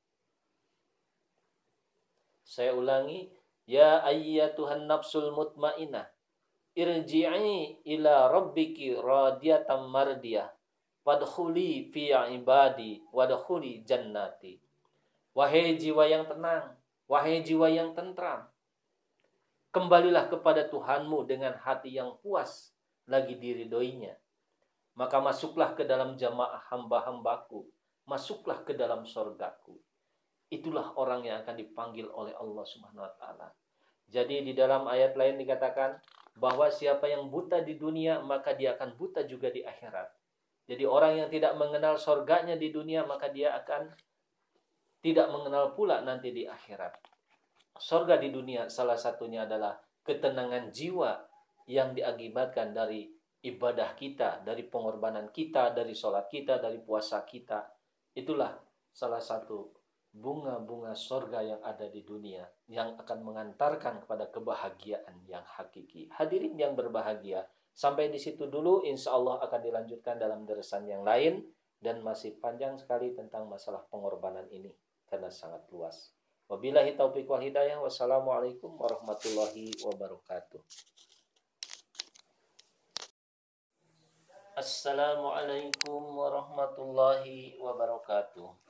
Saya 2.46 2.78
ulangi, 2.78 3.34
ya 3.66 4.06
ayyatuhan 4.06 4.86
nafsul 4.86 5.34
mutmainah. 5.34 6.15
Irji'i 6.76 7.80
ila 7.96 8.28
rabbiki 8.28 8.92
radiyatan 9.00 9.88
mardiyah. 9.88 10.52
Wadkhuli 11.06 11.88
fi 11.88 12.12
ibadi 12.12 13.00
wadkhuli 13.10 13.82
jannati. 13.82 14.60
Wahai 15.32 15.80
jiwa 15.80 16.04
yang 16.04 16.28
tenang 16.28 16.76
wahai 17.06 17.42
jiwa 17.42 17.70
yang 17.70 17.94
tentram 17.94 18.50
kembalilah 19.70 20.26
kepada 20.26 20.66
Tuhanmu 20.66 21.26
dengan 21.26 21.54
hati 21.54 21.94
yang 21.94 22.18
puas 22.18 22.74
lagi 23.06 23.38
diridoinya 23.38 24.14
maka 24.98 25.22
masuklah 25.22 25.76
ke 25.78 25.86
dalam 25.86 26.18
jamaah 26.18 26.66
hamba-hambaku 26.72 27.62
masuklah 28.06 28.62
ke 28.62 28.72
dalam 28.72 29.02
sorgaku. 29.02 29.76
Itulah 30.46 30.94
orang 30.94 31.26
yang 31.26 31.42
akan 31.42 31.58
dipanggil 31.58 32.06
oleh 32.06 32.30
Allah 32.38 32.64
Subhanahu 32.64 33.02
wa 33.02 33.14
taala. 33.18 33.50
Jadi 34.06 34.46
di 34.46 34.54
dalam 34.54 34.86
ayat 34.86 35.18
lain 35.18 35.42
dikatakan 35.42 35.98
bahwa 36.36 36.68
siapa 36.68 37.08
yang 37.08 37.32
buta 37.32 37.64
di 37.64 37.80
dunia 37.80 38.20
maka 38.20 38.52
dia 38.52 38.76
akan 38.76 38.94
buta 38.94 39.24
juga 39.24 39.48
di 39.48 39.64
akhirat. 39.64 40.12
Jadi 40.66 40.84
orang 40.84 41.24
yang 41.24 41.28
tidak 41.32 41.56
mengenal 41.56 41.96
sorganya 41.96 42.54
di 42.54 42.68
dunia 42.68 43.08
maka 43.08 43.32
dia 43.32 43.56
akan 43.56 43.88
tidak 45.00 45.30
mengenal 45.32 45.72
pula 45.72 46.04
nanti 46.04 46.34
di 46.34 46.44
akhirat. 46.44 46.92
Sorga 47.76 48.16
di 48.16 48.32
dunia 48.32 48.66
salah 48.72 48.96
satunya 48.96 49.44
adalah 49.44 49.76
ketenangan 50.04 50.72
jiwa 50.72 51.12
yang 51.68 51.92
diakibatkan 51.92 52.72
dari 52.72 53.06
ibadah 53.46 53.94
kita, 53.94 54.42
dari 54.42 54.66
pengorbanan 54.66 55.30
kita, 55.30 55.70
dari 55.70 55.92
sholat 55.92 56.26
kita, 56.26 56.58
dari 56.58 56.80
puasa 56.82 57.22
kita. 57.22 57.62
Itulah 58.16 58.56
salah 58.90 59.20
satu 59.20 59.70
bunga-bunga 60.16 60.96
sorga 60.96 61.44
yang 61.44 61.60
ada 61.60 61.84
di 61.92 62.00
dunia 62.00 62.48
yang 62.72 62.96
akan 62.96 63.20
mengantarkan 63.20 64.00
kepada 64.04 64.32
kebahagiaan 64.32 65.20
yang 65.28 65.44
hakiki. 65.44 66.08
Hadirin 66.16 66.56
yang 66.56 66.72
berbahagia, 66.72 67.44
sampai 67.76 68.08
di 68.08 68.16
situ 68.16 68.48
dulu 68.48 68.80
insya 68.88 69.12
Allah 69.12 69.44
akan 69.44 69.60
dilanjutkan 69.60 70.16
dalam 70.16 70.48
deresan 70.48 70.88
yang 70.88 71.04
lain 71.04 71.44
dan 71.84 72.00
masih 72.00 72.40
panjang 72.40 72.80
sekali 72.80 73.12
tentang 73.12 73.44
masalah 73.44 73.84
pengorbanan 73.92 74.48
ini 74.48 74.72
karena 75.04 75.28
sangat 75.28 75.68
luas. 75.68 76.16
Wabillahi 76.48 76.96
taufiq 76.96 77.28
wal 77.28 77.42
hidayah. 77.42 77.76
Wassalamualaikum 77.82 78.72
warahmatullahi 78.78 79.76
wabarakatuh. 79.82 80.62
Assalamualaikum 84.56 86.00
warahmatullahi 86.16 87.60
wabarakatuh. 87.60 88.65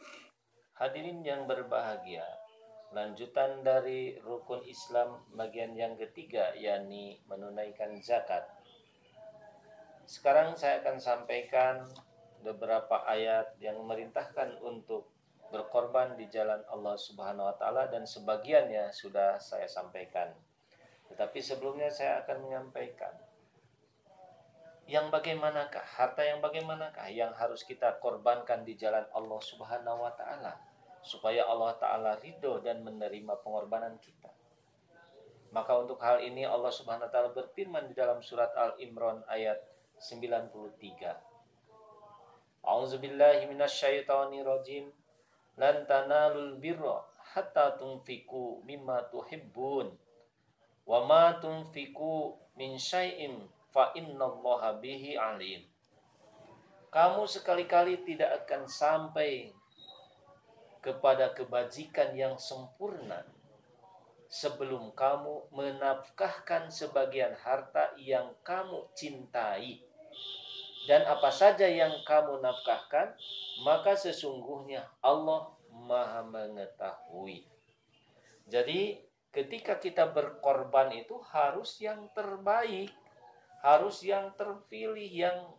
Hadirin 0.76 1.24
yang 1.24 1.48
berbahagia, 1.48 2.28
lanjutan 2.92 3.64
dari 3.64 4.20
rukun 4.20 4.60
Islam 4.68 5.24
bagian 5.32 5.72
yang 5.72 5.96
ketiga 5.96 6.52
yakni 6.52 7.16
menunaikan 7.32 7.96
zakat. 8.04 8.44
Sekarang 10.04 10.52
saya 10.52 10.84
akan 10.84 11.00
sampaikan 11.00 11.80
beberapa 12.44 13.08
ayat 13.08 13.56
yang 13.56 13.80
memerintahkan 13.80 14.60
untuk 14.60 15.08
berkorban 15.48 16.12
di 16.20 16.28
jalan 16.28 16.60
Allah 16.68 17.00
Subhanahu 17.00 17.48
wa 17.48 17.56
taala 17.56 17.88
dan 17.88 18.04
sebagiannya 18.04 18.92
sudah 18.92 19.40
saya 19.40 19.64
sampaikan. 19.72 20.28
Tetapi 21.08 21.40
sebelumnya 21.40 21.88
saya 21.88 22.20
akan 22.20 22.44
menyampaikan 22.44 23.16
yang 24.86 25.10
bagaimanakah, 25.10 25.82
harta 25.82 26.22
yang 26.22 26.38
bagaimanakah 26.38 27.10
yang 27.10 27.34
harus 27.34 27.66
kita 27.66 27.98
korbankan 27.98 28.62
di 28.62 28.78
jalan 28.78 29.02
Allah 29.10 29.40
Subhanahu 29.42 30.06
wa 30.06 30.14
taala 30.14 30.54
supaya 31.02 31.42
Allah 31.46 31.74
taala 31.78 32.14
ridho 32.22 32.62
dan 32.62 32.86
menerima 32.86 33.34
pengorbanan 33.42 33.98
kita. 33.98 34.30
Maka 35.50 35.74
untuk 35.78 35.98
hal 36.02 36.22
ini 36.22 36.46
Allah 36.46 36.70
Subhanahu 36.70 37.10
wa 37.10 37.12
taala 37.12 37.30
berfirman 37.34 37.90
di 37.90 37.98
dalam 37.98 38.22
surat 38.22 38.54
Al-Imran 38.54 39.26
ayat 39.26 39.58
93. 39.98 40.62
A'udzubillahi 42.62 43.50
minasyaitonirrajim. 43.50 44.86
Lan 45.56 45.88
tanalul 45.88 46.62
birra 46.62 47.02
hatta 47.34 47.74
tunfiku 47.74 48.62
mimma 48.62 49.10
tuhibbun. 49.10 49.90
Wa 50.86 51.02
ma 51.02 51.34
tunfiku 51.42 52.38
min 52.54 52.78
syai'in 52.78 53.55
fa 53.76 53.92
innallaha 53.92 54.80
bihi 54.80 55.20
alim. 55.20 55.60
Kamu 56.88 57.28
sekali-kali 57.28 58.08
tidak 58.08 58.48
akan 58.48 58.64
sampai 58.64 59.52
kepada 60.80 61.36
kebajikan 61.36 62.16
yang 62.16 62.40
sempurna 62.40 63.20
sebelum 64.32 64.96
kamu 64.96 65.52
menafkahkan 65.52 66.72
sebagian 66.72 67.36
harta 67.36 67.92
yang 68.00 68.32
kamu 68.40 68.88
cintai. 68.96 69.84
Dan 70.88 71.04
apa 71.04 71.28
saja 71.28 71.68
yang 71.68 72.00
kamu 72.08 72.40
nafkahkan, 72.40 73.12
maka 73.60 73.92
sesungguhnya 73.92 74.88
Allah 75.04 75.52
Maha 75.68 76.24
mengetahui. 76.24 77.44
Jadi, 78.48 79.04
ketika 79.28 79.76
kita 79.76 80.08
berkorban 80.08 80.96
itu 80.96 81.20
harus 81.28 81.76
yang 81.82 82.08
terbaik 82.16 82.88
harus 83.66 84.06
yang 84.06 84.30
terpilih 84.38 85.10
yang 85.10 85.50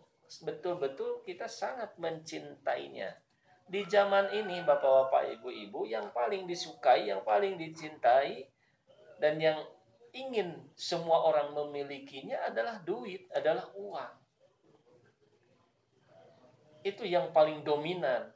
betul-betul 0.48 1.28
kita 1.28 1.52
sangat 1.52 1.92
mencintainya. 2.00 3.20
Di 3.68 3.84
zaman 3.84 4.32
ini 4.32 4.64
Bapak-bapak, 4.64 5.36
Ibu-ibu 5.36 5.84
yang 5.84 6.16
paling 6.16 6.48
disukai, 6.48 7.12
yang 7.12 7.28
paling 7.28 7.60
dicintai 7.60 8.48
dan 9.20 9.36
yang 9.44 9.60
ingin 10.16 10.56
semua 10.80 11.28
orang 11.28 11.52
memilikinya 11.52 12.48
adalah 12.48 12.80
duit, 12.80 13.28
adalah 13.36 13.68
uang. 13.76 14.14
Itu 16.88 17.04
yang 17.04 17.36
paling 17.36 17.68
dominan. 17.68 18.32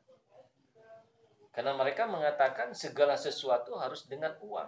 Karena 1.55 1.71
mereka 1.79 2.11
mengatakan 2.11 2.75
segala 2.75 3.15
sesuatu 3.15 3.79
harus 3.79 4.03
dengan 4.03 4.35
uang. 4.43 4.67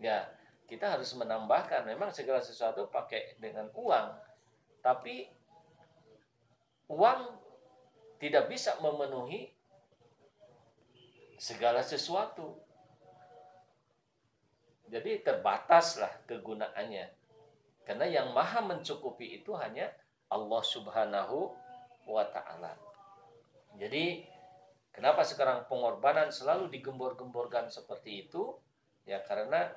Ya, 0.00 0.32
kita 0.74 0.98
harus 0.98 1.14
menambahkan 1.14 1.86
memang 1.86 2.10
segala 2.10 2.42
sesuatu 2.42 2.90
pakai 2.90 3.38
dengan 3.38 3.70
uang 3.70 4.18
tapi 4.82 5.30
uang 6.90 7.20
tidak 8.18 8.50
bisa 8.50 8.74
memenuhi 8.82 9.54
segala 11.38 11.84
sesuatu. 11.84 12.56
Jadi 14.88 15.20
terbataslah 15.24 16.24
kegunaannya. 16.28 17.06
Karena 17.84 18.06
yang 18.08 18.32
maha 18.32 18.64
mencukupi 18.64 19.40
itu 19.40 19.52
hanya 19.56 19.92
Allah 20.32 20.62
subhanahu 20.64 21.52
wa 22.08 22.24
ta'ala. 22.24 22.72
Jadi 23.76 24.24
kenapa 24.88 25.20
sekarang 25.24 25.68
pengorbanan 25.68 26.32
selalu 26.32 26.72
digembor-gemborkan 26.72 27.68
seperti 27.68 28.28
itu? 28.28 28.56
Ya 29.04 29.20
karena 29.20 29.68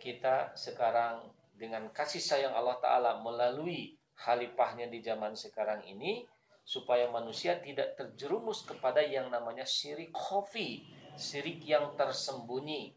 kita 0.00 0.56
sekarang 0.56 1.28
dengan 1.52 1.92
kasih 1.92 2.24
sayang 2.24 2.56
Allah 2.56 2.80
Ta'ala 2.80 3.20
melalui 3.20 4.00
halipahnya 4.24 4.88
di 4.88 5.04
zaman 5.04 5.36
sekarang 5.36 5.84
ini 5.84 6.24
supaya 6.64 7.08
manusia 7.12 7.60
tidak 7.60 8.00
terjerumus 8.00 8.64
kepada 8.64 9.04
yang 9.04 9.28
namanya 9.28 9.68
syirik 9.68 10.12
khafi, 10.16 10.88
syirik 11.20 11.60
yang 11.68 11.92
tersembunyi. 12.00 12.96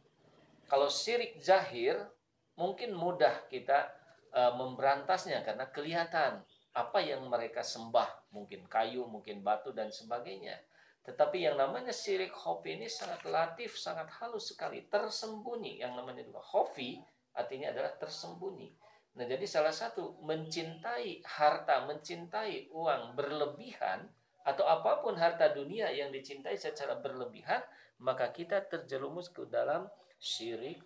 Kalau 0.72 0.88
syirik 0.88 1.44
zahir 1.44 2.00
mungkin 2.56 2.96
mudah 2.96 3.50
kita 3.52 3.92
uh, 4.32 4.54
memberantasnya 4.56 5.42
karena 5.44 5.68
kelihatan 5.74 6.40
apa 6.74 7.00
yang 7.06 7.30
mereka 7.30 7.62
sembah, 7.62 8.34
mungkin 8.34 8.66
kayu, 8.66 9.06
mungkin 9.06 9.46
batu 9.46 9.70
dan 9.70 9.94
sebagainya. 9.94 10.58
Tetapi 11.04 11.44
yang 11.44 11.60
namanya 11.60 11.92
syirik 11.92 12.32
hobi 12.32 12.80
ini 12.80 12.88
sangat 12.88 13.28
latif, 13.28 13.76
sangat 13.76 14.08
halus 14.24 14.56
sekali, 14.56 14.88
tersembunyi. 14.88 15.84
Yang 15.84 15.94
namanya 16.00 16.24
juga 16.24 16.40
hobi 16.40 17.04
artinya 17.36 17.76
adalah 17.76 17.92
tersembunyi. 18.00 18.72
Nah 19.14 19.26
jadi 19.28 19.46
salah 19.46 19.76
satu 19.76 20.18
mencintai 20.24 21.22
harta, 21.28 21.86
mencintai 21.86 22.72
uang 22.72 23.20
berlebihan 23.20 24.08
atau 24.48 24.64
apa 24.64 25.04
pun 25.04 25.20
harta 25.20 25.52
dunia 25.52 25.92
yang 25.92 26.10
dicintai 26.10 26.56
secara 26.56 26.98
berlebihan, 26.98 27.62
maka 28.00 28.32
kita 28.32 28.64
terjerumus 28.64 29.28
ke 29.28 29.44
dalam 29.52 29.86
syirik 30.18 30.80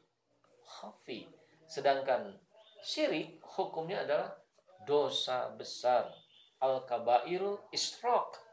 hobi. 0.81 1.29
Sedangkan 1.69 2.35
syirik 2.81 3.37
hukumnya 3.57 4.01
adalah 4.01 4.33
dosa 4.83 5.53
besar. 5.53 6.09
Al-kabairul 6.57 7.69
isrok 7.69 8.46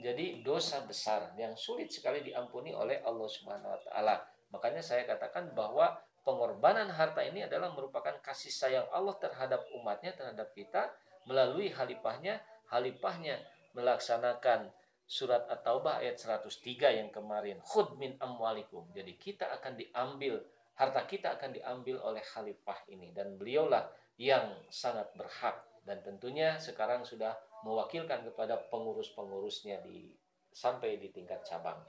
jadi 0.00 0.42
dosa 0.42 0.82
besar 0.82 1.30
yang 1.38 1.54
sulit 1.54 1.90
sekali 1.90 2.22
diampuni 2.24 2.74
oleh 2.74 3.02
Allah 3.06 3.28
Subhanahu 3.30 3.70
wa 3.70 3.80
taala. 3.86 4.16
Makanya 4.50 4.82
saya 4.82 5.06
katakan 5.06 5.54
bahwa 5.54 5.94
pengorbanan 6.26 6.90
harta 6.90 7.22
ini 7.22 7.46
adalah 7.46 7.70
merupakan 7.70 8.14
kasih 8.22 8.50
sayang 8.50 8.86
Allah 8.90 9.14
terhadap 9.18 9.62
umatnya, 9.74 10.14
terhadap 10.14 10.50
kita 10.54 10.90
melalui 11.26 11.70
halipahnya, 11.70 12.42
halipahnya 12.70 13.38
melaksanakan 13.74 14.70
surat 15.04 15.44
At-Taubah 15.50 16.00
ayat 16.00 16.16
103 16.16 17.00
yang 17.00 17.10
kemarin. 17.12 17.60
Khud 17.60 17.98
min 18.00 18.16
amwalikum. 18.18 18.88
Jadi 18.94 19.14
kita 19.20 19.52
akan 19.60 19.76
diambil, 19.76 20.40
harta 20.78 21.02
kita 21.04 21.36
akan 21.36 21.52
diambil 21.52 22.00
oleh 22.02 22.24
halifah 22.34 22.78
ini. 22.88 23.12
Dan 23.12 23.36
beliaulah 23.36 23.84
yang 24.16 24.54
sangat 24.70 25.10
berhak 25.18 25.58
dan 25.84 26.00
tentunya 26.00 26.56
sekarang 26.56 27.04
sudah 27.04 27.36
mewakilkan 27.64 28.22
kepada 28.28 28.60
pengurus-pengurusnya 28.68 29.80
di 29.82 30.12
sampai 30.54 31.00
di 31.00 31.10
tingkat 31.10 31.42
cabang. 31.42 31.80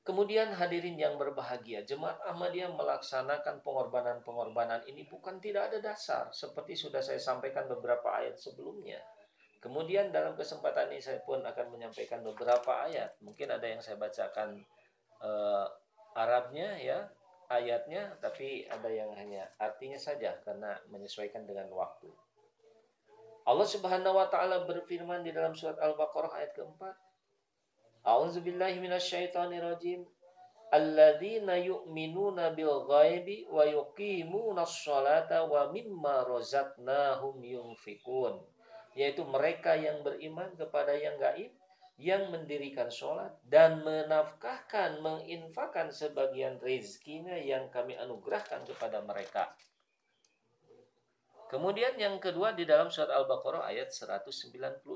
Kemudian 0.00 0.56
hadirin 0.56 0.96
yang 0.96 1.20
berbahagia, 1.20 1.84
jemaat 1.84 2.16
Ahmadiyah 2.24 2.72
melaksanakan 2.72 3.60
pengorbanan-pengorbanan 3.60 4.80
ini 4.88 5.04
bukan 5.04 5.36
tidak 5.42 5.70
ada 5.70 5.92
dasar 5.92 6.32
seperti 6.32 6.72
sudah 6.72 7.04
saya 7.04 7.20
sampaikan 7.20 7.68
beberapa 7.68 8.08
ayat 8.08 8.40
sebelumnya. 8.40 8.96
Kemudian 9.60 10.08
dalam 10.08 10.32
kesempatan 10.40 10.88
ini 10.88 11.04
saya 11.04 11.20
pun 11.20 11.44
akan 11.44 11.66
menyampaikan 11.68 12.24
beberapa 12.24 12.80
ayat. 12.88 13.12
Mungkin 13.20 13.52
ada 13.52 13.66
yang 13.68 13.84
saya 13.84 14.00
bacakan 14.00 14.64
uh, 15.20 15.68
Arabnya 16.16 16.80
ya, 16.80 17.06
ayatnya, 17.52 18.16
tapi 18.18 18.66
ada 18.66 18.88
yang 18.90 19.14
hanya 19.14 19.46
artinya 19.60 20.00
saja 20.00 20.34
karena 20.42 20.74
menyesuaikan 20.90 21.46
dengan 21.46 21.70
waktu. 21.70 22.10
Allah 23.50 23.66
Subhanahu 23.66 24.14
wa 24.14 24.30
taala 24.30 24.62
berfirman 24.62 25.26
di 25.26 25.34
dalam 25.34 25.58
surat 25.58 25.74
Al-Baqarah 25.82 26.38
ayat 26.38 26.54
keempat, 26.54 26.94
A'udzu 28.06 28.46
billahi 28.46 28.78
minasyaitonir 28.78 29.66
rajim. 29.66 30.06
Alladzina 30.70 31.58
yu'minuna 31.58 32.54
bil 32.54 32.86
ghaibi 32.86 33.50
wa 33.50 33.66
yuqimuna 33.66 34.62
sholata 34.62 35.42
wa 35.50 35.66
mimma 35.66 36.30
razaqnahum 36.30 37.42
yunfikun. 37.42 38.38
Yaitu 38.94 39.26
mereka 39.26 39.74
yang 39.74 40.06
beriman 40.06 40.54
kepada 40.54 40.94
yang 40.94 41.18
gaib, 41.18 41.50
yang 41.98 42.30
mendirikan 42.30 42.86
sholat 42.86 43.34
dan 43.50 43.82
menafkahkan, 43.82 45.02
menginfakkan 45.02 45.90
sebagian 45.90 46.62
rezekinya 46.62 47.34
yang 47.34 47.66
kami 47.68 47.98
anugerahkan 47.98 48.62
kepada 48.62 49.02
mereka. 49.02 49.50
Kemudian 51.50 51.98
yang 51.98 52.22
kedua 52.22 52.54
di 52.54 52.62
dalam 52.62 52.94
surat 52.94 53.10
Al-Baqarah 53.10 53.66
ayat 53.66 53.90
196 53.90 54.86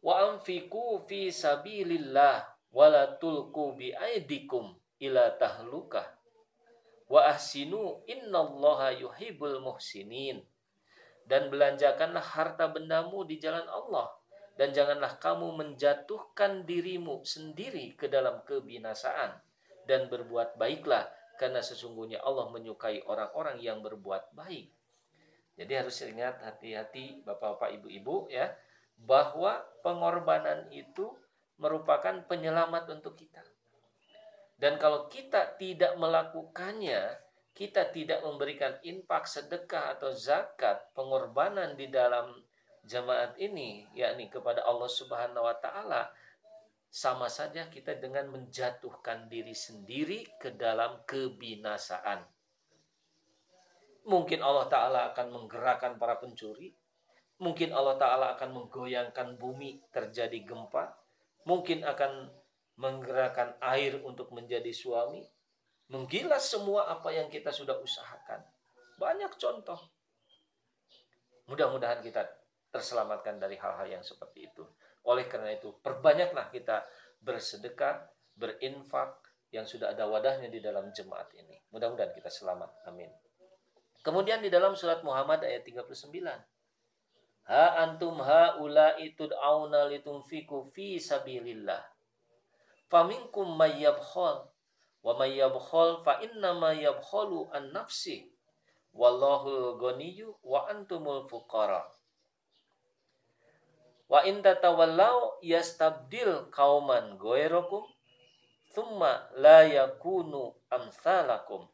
wa 0.00 0.14
anfiqu 0.16 1.02
fi 1.04 1.28
sabilillah 1.34 2.46
wala 2.70 3.18
tulqu 3.18 3.74
bi 3.74 3.90
aidikum 3.90 4.70
ila 5.02 5.34
tahlukah. 5.34 6.06
Wa 7.10 7.26
ahsinu 7.26 8.06
innallaha 8.06 8.94
yuhibbul 8.94 9.58
muhsinin. 9.58 10.46
Dan 11.26 11.50
belanjakanlah 11.50 12.22
harta 12.22 12.70
bendamu 12.70 13.26
di 13.26 13.42
jalan 13.42 13.66
Allah. 13.66 14.14
Dan 14.54 14.70
janganlah 14.70 15.18
kamu 15.18 15.58
menjatuhkan 15.58 16.62
dirimu 16.62 17.26
sendiri 17.26 17.98
ke 17.98 18.06
dalam 18.06 18.46
kebinasaan. 18.46 19.34
Dan 19.90 20.06
berbuat 20.06 20.54
baiklah 20.54 21.10
karena 21.34 21.64
sesungguhnya 21.64 22.22
Allah 22.22 22.46
menyukai 22.52 23.02
orang-orang 23.08 23.58
yang 23.58 23.82
berbuat 23.82 24.36
baik. 24.36 24.70
Jadi 25.60 25.72
harus 25.76 26.00
ingat 26.00 26.40
hati-hati 26.40 27.20
Bapak-bapak 27.20 27.76
Ibu-ibu 27.76 28.32
ya 28.32 28.48
bahwa 28.96 29.60
pengorbanan 29.84 30.72
itu 30.72 31.12
merupakan 31.60 32.24
penyelamat 32.24 32.88
untuk 32.96 33.20
kita. 33.20 33.44
Dan 34.56 34.80
kalau 34.80 35.12
kita 35.12 35.60
tidak 35.60 36.00
melakukannya, 36.00 37.12
kita 37.52 37.92
tidak 37.92 38.24
memberikan 38.24 38.80
infak, 38.80 39.28
sedekah 39.28 39.96
atau 39.96 40.12
zakat, 40.16 40.80
pengorbanan 40.96 41.76
di 41.76 41.92
dalam 41.92 42.32
jemaat 42.84 43.36
ini, 43.36 43.84
yakni 43.92 44.32
kepada 44.32 44.64
Allah 44.64 44.88
Subhanahu 44.88 45.44
wa 45.44 45.56
taala, 45.60 46.08
sama 46.88 47.28
saja 47.28 47.68
kita 47.68 48.00
dengan 48.00 48.32
menjatuhkan 48.32 49.28
diri 49.28 49.52
sendiri 49.52 50.24
ke 50.40 50.56
dalam 50.56 51.04
kebinasaan. 51.04 52.39
Mungkin 54.08 54.40
Allah 54.40 54.66
taala 54.70 55.00
akan 55.12 55.26
menggerakkan 55.32 56.00
para 56.00 56.16
pencuri, 56.16 56.72
Mungkin 57.40 57.72
Allah 57.72 57.96
Ta'ala 57.96 58.26
akan 58.36 58.52
menggoyangkan 58.52 59.40
bumi 59.40 59.80
terjadi 59.88 60.44
gempa. 60.44 60.92
Mungkin 61.48 61.88
akan 61.88 62.28
menggerakkan 62.76 63.56
air 63.64 63.96
untuk 64.04 64.28
menjadi 64.36 64.68
suami. 64.76 65.24
Menggilas 65.88 66.52
semua 66.52 66.92
apa 66.92 67.08
yang 67.08 67.32
kita 67.32 67.48
sudah 67.48 67.80
usahakan. 67.80 68.44
Banyak 69.00 69.40
contoh. 69.40 69.80
Mudah-mudahan 71.48 72.04
kita 72.04 72.28
terselamatkan 72.68 73.40
dari 73.40 73.56
hal-hal 73.56 73.88
yang 73.88 74.04
seperti 74.04 74.52
itu. 74.52 74.62
Oleh 75.08 75.24
karena 75.24 75.56
itu, 75.56 75.72
perbanyaklah 75.80 76.52
kita 76.52 76.84
bersedekah, 77.24 78.04
berinfak, 78.36 79.16
yang 79.50 79.66
sudah 79.66 79.96
ada 79.96 80.06
wadahnya 80.06 80.46
di 80.46 80.62
dalam 80.62 80.92
jemaat 80.94 81.32
ini. 81.34 81.58
Mudah-mudahan 81.72 82.14
kita 82.14 82.30
selamat. 82.30 82.86
Amin. 82.86 83.10
Kemudian 84.00 84.40
di 84.40 84.48
dalam 84.48 84.72
surat 84.72 85.04
Muhammad 85.04 85.44
ayat 85.44 85.60
39. 85.68 86.24
Ha 87.52 87.84
antum 87.84 88.16
haula'i 88.16 89.12
tud'auna 89.12 89.92
litunfiku 89.92 90.72
fi 90.72 90.96
sabilillah. 90.96 91.84
Faminkum 92.88 93.60
may 93.60 93.84
yabkhal 93.84 94.48
wa 95.04 95.12
may 95.20 95.36
yabkhal 95.36 96.00
fa 96.00 96.16
inna 96.24 96.56
ma 96.56 96.72
yabkhalu 96.72 97.52
an 97.52 97.76
nafsi. 97.76 98.32
Wallahu 98.96 99.76
ghaniyyu 99.76 100.32
wa 100.40 100.64
antumul 100.72 101.28
fuqara. 101.28 101.84
Wa 104.08 104.24
in 104.26 104.40
tatawallaw 104.42 105.38
yastabdil 105.44 106.48
qauman 106.50 107.20
ghairakum 107.20 107.84
thumma 108.72 109.28
la 109.36 109.62
yakunu 109.68 110.56
amsalakum. 110.72 111.68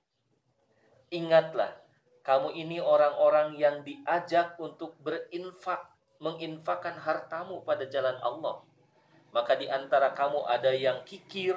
Ingatlah 1.09 1.86
kamu 2.27 2.59
ini 2.59 2.83
orang-orang 2.83 3.55
yang 3.55 3.87
diajak 3.87 4.59
untuk 4.59 4.99
berinfak, 4.99 5.87
menginfakkan 6.19 6.99
hartamu 6.99 7.63
pada 7.63 7.87
jalan 7.87 8.19
Allah. 8.19 8.67
Maka 9.31 9.55
di 9.55 9.71
antara 9.71 10.11
kamu 10.11 10.43
ada 10.51 10.75
yang 10.75 11.07
kikir, 11.07 11.55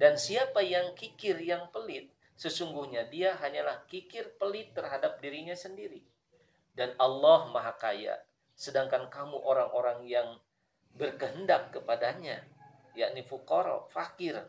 dan 0.00 0.16
siapa 0.16 0.64
yang 0.64 0.96
kikir, 0.96 1.36
yang 1.44 1.68
pelit, 1.76 2.08
sesungguhnya 2.40 3.04
dia 3.12 3.36
hanyalah 3.36 3.84
kikir 3.84 4.32
pelit 4.40 4.72
terhadap 4.72 5.20
dirinya 5.20 5.52
sendiri. 5.52 6.00
Dan 6.72 6.96
Allah 6.96 7.52
Maha 7.52 7.76
Kaya, 7.76 8.16
sedangkan 8.56 9.12
kamu 9.12 9.36
orang-orang 9.44 10.08
yang 10.08 10.40
berkehendak 10.96 11.76
kepadanya, 11.76 12.40
yakni 12.96 13.20
fukara, 13.20 13.84
fakir, 13.92 14.40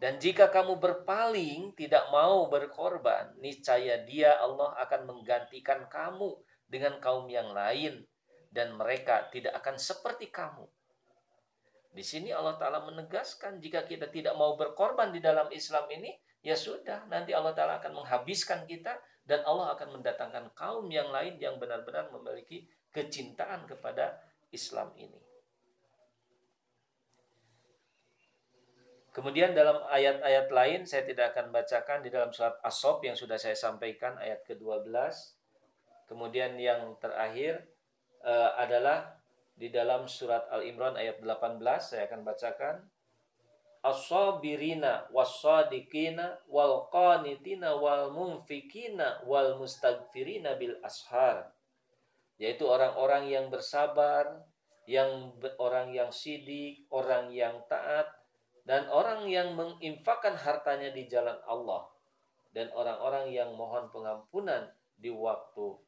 dan 0.00 0.16
jika 0.16 0.48
kamu 0.48 0.80
berpaling, 0.80 1.76
tidak 1.76 2.08
mau 2.08 2.48
berkorban, 2.48 3.36
niscaya 3.36 4.00
dia 4.08 4.32
Allah 4.40 4.72
akan 4.80 5.04
menggantikan 5.04 5.84
kamu 5.92 6.40
dengan 6.64 6.96
kaum 7.04 7.28
yang 7.28 7.52
lain 7.52 8.08
dan 8.48 8.72
mereka 8.80 9.28
tidak 9.28 9.60
akan 9.60 9.76
seperti 9.76 10.32
kamu. 10.32 10.64
Di 11.92 12.00
sini 12.00 12.32
Allah 12.32 12.56
Ta'ala 12.56 12.80
menegaskan 12.88 13.60
jika 13.60 13.84
kita 13.84 14.08
tidak 14.08 14.32
mau 14.40 14.56
berkorban 14.56 15.12
di 15.12 15.20
dalam 15.20 15.52
Islam 15.52 15.84
ini, 15.92 16.16
ya 16.40 16.56
sudah, 16.56 17.04
nanti 17.12 17.36
Allah 17.36 17.52
Ta'ala 17.52 17.76
akan 17.84 18.00
menghabiskan 18.00 18.64
kita 18.64 18.96
dan 19.28 19.44
Allah 19.44 19.76
akan 19.76 20.00
mendatangkan 20.00 20.56
kaum 20.56 20.88
yang 20.88 21.12
lain 21.12 21.36
yang 21.36 21.60
benar-benar 21.60 22.08
memiliki 22.08 22.64
kecintaan 22.88 23.68
kepada 23.68 24.16
Islam 24.48 24.96
ini. 24.96 25.29
Kemudian 29.10 29.58
dalam 29.58 29.82
ayat-ayat 29.90 30.54
lain 30.54 30.80
saya 30.86 31.02
tidak 31.02 31.34
akan 31.34 31.50
bacakan 31.50 31.98
di 32.06 32.14
dalam 32.14 32.30
surat 32.30 32.54
As-Sob 32.62 33.02
yang 33.02 33.18
sudah 33.18 33.34
saya 33.42 33.58
sampaikan 33.58 34.14
ayat 34.22 34.46
ke-12. 34.46 34.86
Kemudian 36.06 36.54
yang 36.58 36.94
terakhir 37.02 37.66
uh, 38.22 38.54
adalah 38.54 39.18
di 39.58 39.68
dalam 39.68 40.06
surat 40.06 40.46
Al-Imran 40.54 40.94
ayat 40.94 41.18
18 41.20 41.58
saya 41.82 42.06
akan 42.08 42.22
bacakan 42.24 42.80
as-sabirina 43.80 45.08
was-sadiqina 45.08 46.44
wal 46.48 46.88
qanitina 46.92 47.76
bil 50.56 50.76
ashar 50.84 51.52
yaitu 52.40 52.64
orang-orang 52.64 53.28
yang 53.28 53.52
bersabar, 53.52 54.48
yang 54.88 55.36
orang 55.60 55.92
yang 55.92 56.08
sidik, 56.08 56.88
orang 56.88 57.28
yang 57.28 57.60
taat, 57.68 58.08
dan 58.68 58.88
orang 58.92 59.26
yang 59.26 59.56
menginfakkan 59.56 60.36
hartanya 60.36 60.92
di 60.92 61.08
jalan 61.08 61.36
Allah 61.48 61.88
dan 62.50 62.70
orang-orang 62.74 63.30
yang 63.30 63.54
mohon 63.54 63.88
pengampunan 63.94 64.66
di 64.98 65.08
waktu 65.08 65.78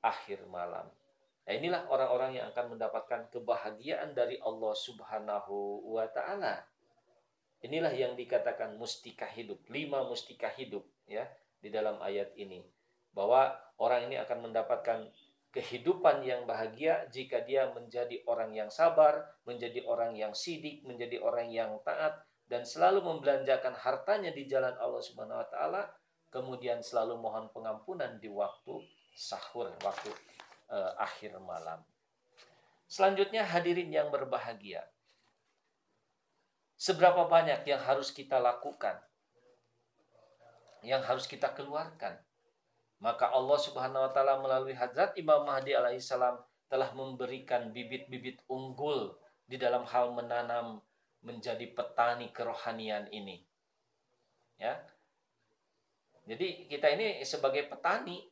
akhir 0.00 0.46
malam. 0.48 0.86
Nah, 1.44 1.52
inilah 1.52 1.84
orang-orang 1.92 2.40
yang 2.40 2.46
akan 2.48 2.76
mendapatkan 2.76 3.28
kebahagiaan 3.28 4.16
dari 4.16 4.40
Allah 4.40 4.72
Subhanahu 4.72 5.84
wa 5.92 6.08
taala. 6.08 6.64
Inilah 7.60 7.92
yang 7.92 8.16
dikatakan 8.16 8.76
mustika 8.80 9.28
hidup, 9.28 9.60
lima 9.68 10.04
mustika 10.04 10.48
hidup 10.52 10.84
ya 11.04 11.28
di 11.60 11.68
dalam 11.68 12.00
ayat 12.00 12.32
ini. 12.36 12.64
Bahwa 13.12 13.52
orang 13.76 14.08
ini 14.08 14.16
akan 14.20 14.48
mendapatkan 14.50 15.08
kehidupan 15.54 16.26
yang 16.26 16.42
bahagia 16.50 17.06
jika 17.14 17.46
dia 17.46 17.70
menjadi 17.70 18.26
orang 18.26 18.50
yang 18.50 18.74
sabar, 18.74 19.22
menjadi 19.46 19.86
orang 19.86 20.18
yang 20.18 20.34
sidik, 20.34 20.82
menjadi 20.82 21.22
orang 21.22 21.54
yang 21.54 21.78
taat 21.86 22.18
dan 22.50 22.66
selalu 22.66 23.06
membelanjakan 23.06 23.72
hartanya 23.78 24.34
di 24.34 24.50
jalan 24.50 24.74
Allah 24.76 24.98
Subhanahu 24.98 25.38
wa 25.38 25.48
taala 25.48 25.82
kemudian 26.34 26.82
selalu 26.82 27.14
mohon 27.22 27.46
pengampunan 27.54 28.18
di 28.18 28.26
waktu 28.26 28.82
sahur, 29.14 29.70
waktu 29.86 30.10
uh, 30.74 30.98
akhir 30.98 31.38
malam. 31.38 31.78
Selanjutnya 32.90 33.46
hadirin 33.46 33.94
yang 33.94 34.10
berbahagia. 34.10 34.90
Seberapa 36.74 37.30
banyak 37.30 37.62
yang 37.70 37.78
harus 37.78 38.10
kita 38.10 38.42
lakukan? 38.42 38.98
Yang 40.82 41.02
harus 41.06 41.24
kita 41.30 41.54
keluarkan? 41.54 42.18
Maka 43.04 43.28
Allah 43.36 43.60
Subhanahu 43.60 44.08
wa 44.08 44.10
taala 44.16 44.40
melalui 44.40 44.72
Hadrat 44.72 45.12
Imam 45.20 45.44
Mahdi 45.44 45.76
alaihissalam 45.76 46.40
telah 46.72 46.88
memberikan 46.96 47.68
bibit-bibit 47.68 48.40
unggul 48.48 49.12
di 49.44 49.60
dalam 49.60 49.84
hal 49.84 50.16
menanam 50.16 50.80
menjadi 51.20 51.68
petani 51.76 52.32
kerohanian 52.32 53.12
ini. 53.12 53.44
Ya. 54.56 54.80
Jadi 56.24 56.64
kita 56.72 56.88
ini 56.96 57.20
sebagai 57.28 57.68
petani 57.68 58.24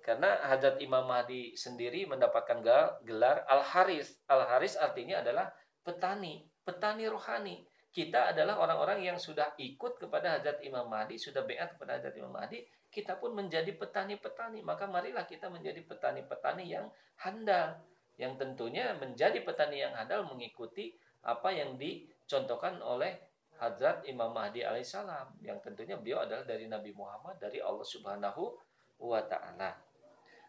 karena 0.00 0.48
Hadrat 0.48 0.80
Imam 0.80 1.04
Mahdi 1.04 1.52
sendiri 1.52 2.08
mendapatkan 2.08 2.64
gelar 3.04 3.44
Al-Haris. 3.52 4.16
Al-Haris 4.32 4.80
artinya 4.80 5.20
adalah 5.20 5.52
petani, 5.84 6.48
petani 6.64 7.04
rohani. 7.04 7.68
Kita 7.96 8.36
adalah 8.36 8.60
orang-orang 8.60 9.08
yang 9.08 9.16
sudah 9.16 9.56
ikut 9.56 9.96
kepada 9.96 10.36
Hadrat 10.36 10.60
Imam 10.60 10.84
Mahdi, 10.84 11.16
sudah 11.16 11.48
beat 11.48 11.64
kepada 11.80 11.96
Hadrat 11.96 12.12
Imam 12.20 12.28
Mahdi, 12.28 12.60
kita 12.92 13.16
pun 13.16 13.32
menjadi 13.32 13.72
petani-petani. 13.72 14.60
Maka 14.60 14.84
marilah 14.84 15.24
kita 15.24 15.48
menjadi 15.48 15.80
petani-petani 15.80 16.76
yang 16.76 16.92
handal. 17.24 17.80
Yang 18.20 18.36
tentunya 18.36 18.92
menjadi 19.00 19.40
petani 19.40 19.80
yang 19.80 19.96
handal 19.96 20.28
mengikuti 20.28 20.92
apa 21.24 21.56
yang 21.56 21.80
dicontohkan 21.80 22.84
oleh 22.84 23.16
Hadrat 23.56 24.04
Imam 24.04 24.28
Mahdi 24.28 24.60
alaihissalam 24.60 25.40
yang 25.40 25.56
tentunya 25.64 25.96
beliau 25.96 26.20
adalah 26.20 26.44
dari 26.44 26.68
Nabi 26.68 26.92
Muhammad 26.92 27.40
dari 27.40 27.64
Allah 27.64 27.88
Subhanahu 27.88 28.52
wa 29.00 29.24
taala. 29.24 29.72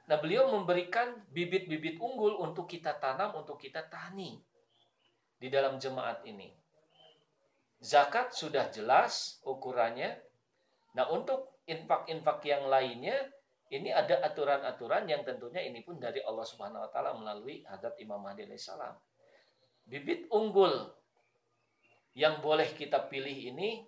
Nah, 0.08 0.18
beliau 0.20 0.52
memberikan 0.52 1.16
bibit-bibit 1.32 1.96
unggul 1.96 2.44
untuk 2.44 2.68
kita 2.68 3.00
tanam, 3.00 3.40
untuk 3.40 3.56
kita 3.56 3.88
tani 3.88 4.36
di 5.40 5.48
dalam 5.48 5.80
jemaat 5.80 6.28
ini. 6.28 6.67
Zakat 7.78 8.34
sudah 8.34 8.74
jelas 8.74 9.38
ukurannya. 9.46 10.18
Nah, 10.98 11.14
untuk 11.14 11.62
infak-infak 11.70 12.42
yang 12.48 12.66
lainnya 12.66 13.14
ini 13.68 13.92
ada 13.92 14.24
aturan-aturan 14.24 15.06
yang 15.12 15.28
tentunya 15.28 15.60
ini 15.60 15.84
pun 15.84 16.00
dari 16.00 16.24
Allah 16.24 16.48
Subhanahu 16.48 16.88
wa 16.88 16.90
taala 16.90 17.12
melalui 17.20 17.68
Hadrat 17.68 18.00
Imam 18.00 18.24
Mahdi 18.24 18.48
alaihissalam. 18.48 18.96
Bibit 19.84 20.32
unggul 20.32 20.88
yang 22.16 22.40
boleh 22.40 22.72
kita 22.74 23.06
pilih 23.12 23.36
ini 23.36 23.84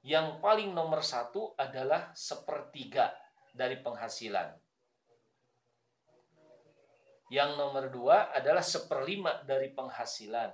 yang 0.00 0.40
paling 0.40 0.72
nomor 0.72 1.04
satu 1.04 1.52
adalah 1.60 2.08
sepertiga 2.16 3.12
dari 3.52 3.76
penghasilan. 3.84 4.56
Yang 7.30 7.50
nomor 7.54 7.84
dua 7.92 8.32
adalah 8.32 8.64
seperlima 8.64 9.44
dari 9.44 9.70
penghasilan. 9.70 10.50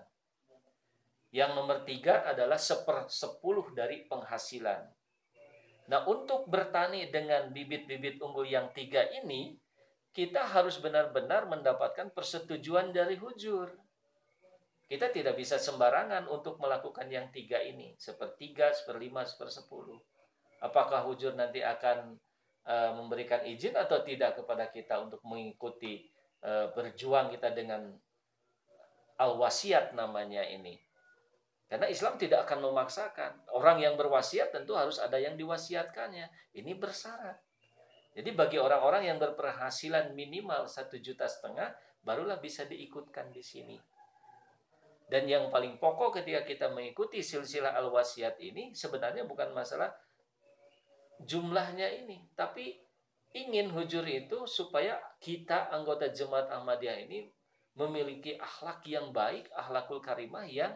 Yang 1.34 1.50
nomor 1.58 1.82
tiga 1.82 2.22
adalah 2.22 2.56
seper 2.56 3.10
sepuluh 3.10 3.70
dari 3.74 4.06
penghasilan. 4.06 4.86
Nah 5.86 6.02
untuk 6.06 6.46
bertani 6.50 7.10
dengan 7.10 7.50
bibit-bibit 7.50 8.18
unggul 8.22 8.46
yang 8.46 8.70
tiga 8.74 9.06
ini, 9.10 9.58
kita 10.14 10.42
harus 10.48 10.80
benar-benar 10.80 11.44
mendapatkan 11.50 12.08
persetujuan 12.14 12.94
dari 12.94 13.20
hujur. 13.20 13.68
Kita 14.86 15.10
tidak 15.10 15.34
bisa 15.34 15.58
sembarangan 15.58 16.30
untuk 16.30 16.62
melakukan 16.62 17.10
yang 17.10 17.26
tiga 17.34 17.58
ini, 17.58 17.98
sepertiga, 17.98 18.70
seperlima, 18.70 19.26
sepersepuluh. 19.26 19.98
Apakah 20.62 21.04
hujur 21.04 21.34
nanti 21.34 21.58
akan 21.58 22.14
uh, 22.64 22.94
memberikan 22.94 23.42
izin 23.42 23.74
atau 23.74 24.06
tidak 24.06 24.38
kepada 24.38 24.70
kita 24.70 25.02
untuk 25.02 25.18
mengikuti 25.26 26.06
uh, 26.46 26.70
berjuang 26.70 27.34
kita 27.34 27.50
dengan 27.50 27.92
al-wasiat 29.18 29.90
namanya 29.98 30.46
ini. 30.46 30.85
Karena 31.66 31.90
Islam 31.90 32.14
tidak 32.14 32.46
akan 32.46 32.70
memaksakan. 32.70 33.50
Orang 33.50 33.82
yang 33.82 33.98
berwasiat 33.98 34.54
tentu 34.54 34.78
harus 34.78 35.02
ada 35.02 35.18
yang 35.18 35.34
diwasiatkannya. 35.34 36.54
Ini 36.54 36.72
bersyarat. 36.78 37.42
Jadi 38.16 38.30
bagi 38.32 38.56
orang-orang 38.56 39.10
yang 39.10 39.18
berpenghasilan 39.18 40.14
minimal 40.14 40.70
satu 40.70 40.96
juta 40.96 41.26
setengah, 41.26 41.74
barulah 42.00 42.38
bisa 42.38 42.64
diikutkan 42.64 43.34
di 43.34 43.42
sini. 43.42 43.76
Dan 45.06 45.26
yang 45.26 45.50
paling 45.50 45.78
pokok 45.78 46.22
ketika 46.22 46.42
kita 46.46 46.66
mengikuti 46.70 47.22
silsilah 47.22 47.74
al-wasiat 47.78 48.38
ini 48.42 48.74
sebenarnya 48.74 49.22
bukan 49.26 49.54
masalah 49.54 49.94
jumlahnya 51.22 51.86
ini, 52.02 52.26
tapi 52.34 52.74
ingin 53.36 53.70
hujur 53.70 54.02
itu 54.06 54.48
supaya 54.48 54.98
kita 55.22 55.70
anggota 55.70 56.10
jemaat 56.10 56.50
Ahmadiyah 56.50 57.06
ini 57.06 57.30
memiliki 57.76 58.34
akhlak 58.40 58.82
yang 58.88 59.12
baik, 59.12 59.46
akhlakul 59.52 60.00
karimah 60.00 60.48
yang 60.48 60.72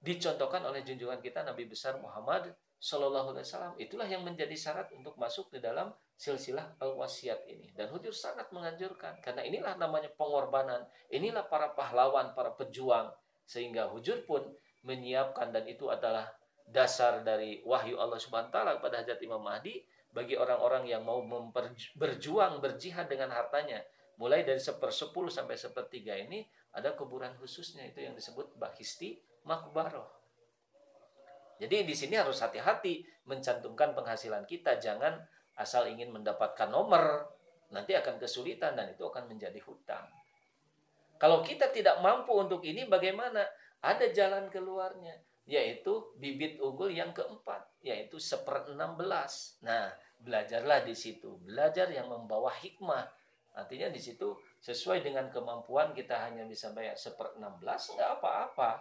dicontohkan 0.00 0.64
oleh 0.64 0.80
junjungan 0.80 1.20
kita 1.20 1.44
Nabi 1.44 1.68
besar 1.68 2.00
Muhammad 2.00 2.56
Shallallahu 2.80 3.36
Alaihi 3.36 3.44
Wasallam. 3.44 3.74
Itulah 3.76 4.08
yang 4.08 4.24
menjadi 4.24 4.56
syarat 4.56 4.88
untuk 4.96 5.20
masuk 5.20 5.52
di 5.52 5.60
dalam 5.60 5.92
silsilah 6.16 6.80
al-wasiat 6.80 7.44
ini. 7.44 7.68
Dan 7.76 7.92
hujur 7.92 8.16
sangat 8.16 8.48
menganjurkan 8.50 9.20
karena 9.20 9.44
inilah 9.44 9.76
namanya 9.76 10.08
pengorbanan. 10.16 10.88
Inilah 11.12 11.44
para 11.44 11.76
pahlawan, 11.76 12.32
para 12.32 12.56
pejuang 12.56 13.12
sehingga 13.44 13.92
hujur 13.92 14.24
pun 14.24 14.40
menyiapkan 14.86 15.52
dan 15.52 15.68
itu 15.68 15.92
adalah 15.92 16.24
dasar 16.70 17.20
dari 17.26 17.60
wahyu 17.66 17.98
Allah 17.98 18.16
Subhanahu 18.16 18.48
wa 18.48 18.54
taala 18.54 18.72
kepada 18.78 19.02
Hajat 19.02 19.18
Imam 19.26 19.42
Mahdi 19.42 19.82
bagi 20.14 20.38
orang-orang 20.38 20.86
yang 20.86 21.02
mau 21.02 21.18
berjuang 21.98 22.62
berjihad 22.62 23.10
dengan 23.10 23.34
hartanya 23.34 23.82
mulai 24.22 24.46
dari 24.46 24.62
sepersepuluh 24.62 25.32
sampai 25.34 25.58
sepertiga 25.58 26.14
ini 26.14 26.46
ada 26.70 26.94
kuburan 26.94 27.34
khususnya 27.42 27.90
itu 27.90 28.06
yang 28.06 28.14
disebut 28.14 28.54
bahisti 28.54 29.18
makbaroh 29.46 30.08
jadi 31.60 31.84
di 31.84 31.92
sini 31.92 32.16
harus 32.16 32.40
hati-hati 32.40 33.04
mencantumkan 33.28 33.92
penghasilan 33.92 34.48
kita 34.48 34.80
jangan 34.80 35.20
asal 35.60 35.84
ingin 35.84 36.08
mendapatkan 36.08 36.72
nomor 36.72 37.28
nanti 37.70 37.92
akan 37.92 38.16
kesulitan 38.16 38.74
dan 38.74 38.90
itu 38.90 39.04
akan 39.04 39.28
menjadi 39.28 39.60
hutang 39.62 40.08
kalau 41.20 41.44
kita 41.44 41.68
tidak 41.68 42.00
mampu 42.00 42.32
untuk 42.32 42.64
ini, 42.64 42.88
bagaimana? 42.88 43.44
Ada 43.84 44.08
jalan 44.08 44.48
keluarnya, 44.48 45.20
yaitu 45.44 46.16
bibit 46.16 46.56
unggul 46.64 46.88
yang 46.88 47.12
keempat, 47.12 47.60
yaitu 47.84 48.16
seper 48.16 48.72
enam 48.72 48.96
belas. 48.96 49.60
Nah, 49.60 49.92
belajarlah 50.24 50.80
di 50.80 50.96
situ. 50.96 51.36
Belajar 51.44 51.92
yang 51.92 52.08
membawa 52.08 52.48
hikmah. 52.64 53.04
Artinya 53.52 53.92
di 53.92 54.00
situ 54.00 54.32
sesuai 54.64 55.04
dengan 55.04 55.28
kemampuan 55.28 55.92
kita 55.92 56.16
hanya 56.24 56.48
bisa 56.48 56.72
bayar 56.72 56.96
seper 56.96 57.36
enam 57.36 57.60
belas, 57.60 57.92
nggak 57.92 58.10
apa-apa. 58.16 58.80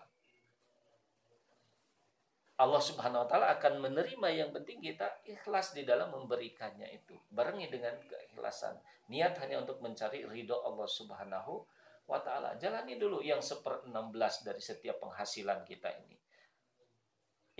Allah 2.60 2.84
Subhanahu 2.84 3.24
wa 3.24 3.28
taala 3.32 3.48
akan 3.56 3.80
menerima 3.80 4.28
yang 4.36 4.50
penting 4.52 4.84
kita 4.84 5.08
ikhlas 5.24 5.72
di 5.72 5.88
dalam 5.88 6.12
memberikannya 6.12 6.91
itu. 6.91 7.15
Barengi 7.32 7.72
dengan 7.72 7.95
keikhlasan. 8.04 8.76
Niat 9.08 9.39
hanya 9.39 9.63
untuk 9.63 9.80
mencari 9.80 10.28
ridho 10.28 10.60
Allah 10.67 10.86
Subhanahu 10.86 11.63
wa 12.10 12.19
ta'ala. 12.19 12.58
Jalani 12.58 12.98
dulu 12.98 13.22
yang 13.22 13.39
seper 13.39 13.86
16 13.86 14.43
dari 14.43 14.62
setiap 14.62 15.00
penghasilan 15.00 15.62
kita 15.63 15.93
ini. 16.04 16.17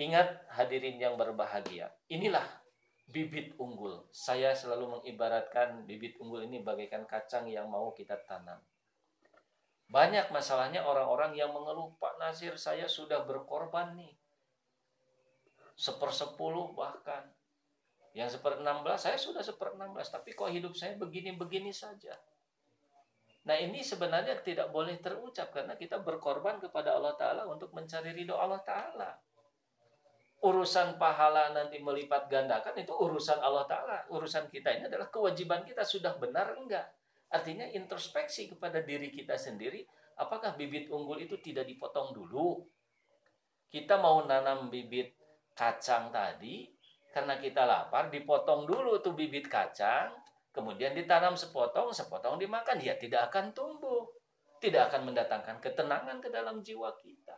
Ingat 0.04 0.52
hadirin 0.58 0.98
yang 0.98 1.16
berbahagia. 1.16 1.94
Inilah 2.10 2.46
bibit 3.08 3.56
unggul. 3.56 4.04
Saya 4.12 4.52
selalu 4.52 5.00
mengibaratkan 5.00 5.88
bibit 5.88 6.20
unggul 6.20 6.44
ini 6.44 6.60
bagaikan 6.60 7.08
kacang 7.08 7.48
yang 7.48 7.72
mau 7.72 7.96
kita 7.96 8.20
tanam. 8.28 8.58
Banyak 9.90 10.30
masalahnya 10.30 10.86
orang-orang 10.86 11.34
yang 11.34 11.50
mengeluh, 11.50 11.98
Pak 11.98 12.22
Nasir 12.22 12.54
saya 12.62 12.86
sudah 12.86 13.26
berkorban 13.26 13.98
nih. 13.98 14.14
Sepersepuluh 15.80 16.76
bahkan. 16.76 17.24
Yang 18.12 18.36
seper 18.36 18.60
16 18.60 18.84
saya 19.00 19.16
sudah 19.16 19.40
seper 19.40 19.80
16. 19.80 20.12
Tapi 20.12 20.36
kok 20.36 20.52
hidup 20.52 20.76
saya 20.76 21.00
begini-begini 21.00 21.72
saja. 21.72 22.20
Nah 23.48 23.56
ini 23.56 23.80
sebenarnya 23.80 24.44
tidak 24.44 24.76
boleh 24.76 25.00
terucap 25.00 25.56
karena 25.56 25.80
kita 25.80 26.04
berkorban 26.04 26.60
kepada 26.60 27.00
Allah 27.00 27.16
Ta'ala 27.16 27.48
untuk 27.48 27.72
mencari 27.72 28.12
ridho 28.12 28.36
Allah 28.36 28.60
Ta'ala. 28.60 29.10
Urusan 30.44 31.00
pahala 31.00 31.56
nanti 31.56 31.80
melipat 31.80 32.28
gandakan 32.28 32.76
itu 32.76 32.92
urusan 32.92 33.40
Allah 33.40 33.64
Ta'ala. 33.64 33.98
Urusan 34.12 34.52
kita 34.52 34.76
ini 34.76 34.92
adalah 34.92 35.08
kewajiban 35.08 35.64
kita 35.64 35.88
sudah 35.88 36.20
benar 36.20 36.60
enggak. 36.60 36.92
Artinya 37.32 37.72
introspeksi 37.72 38.52
kepada 38.52 38.84
diri 38.84 39.08
kita 39.16 39.40
sendiri. 39.40 39.88
Apakah 40.20 40.60
bibit 40.60 40.92
unggul 40.92 41.24
itu 41.24 41.40
tidak 41.40 41.64
dipotong 41.72 42.12
dulu? 42.12 42.68
Kita 43.72 43.96
mau 44.02 44.28
nanam 44.28 44.68
bibit 44.68 45.19
kacang 45.60 46.08
tadi, 46.16 46.72
karena 47.12 47.36
kita 47.36 47.68
lapar, 47.68 48.08
dipotong 48.08 48.64
dulu 48.64 49.04
tuh 49.04 49.12
bibit 49.12 49.52
kacang, 49.52 50.16
kemudian 50.56 50.96
ditanam 50.96 51.36
sepotong, 51.36 51.92
sepotong 51.92 52.40
dimakan, 52.40 52.80
dia 52.80 52.96
tidak 52.96 53.28
akan 53.28 53.52
tumbuh. 53.52 54.08
Tidak 54.64 54.92
akan 54.92 55.12
mendatangkan 55.12 55.60
ketenangan 55.60 56.20
ke 56.24 56.32
dalam 56.32 56.64
jiwa 56.64 56.92
kita. 57.00 57.36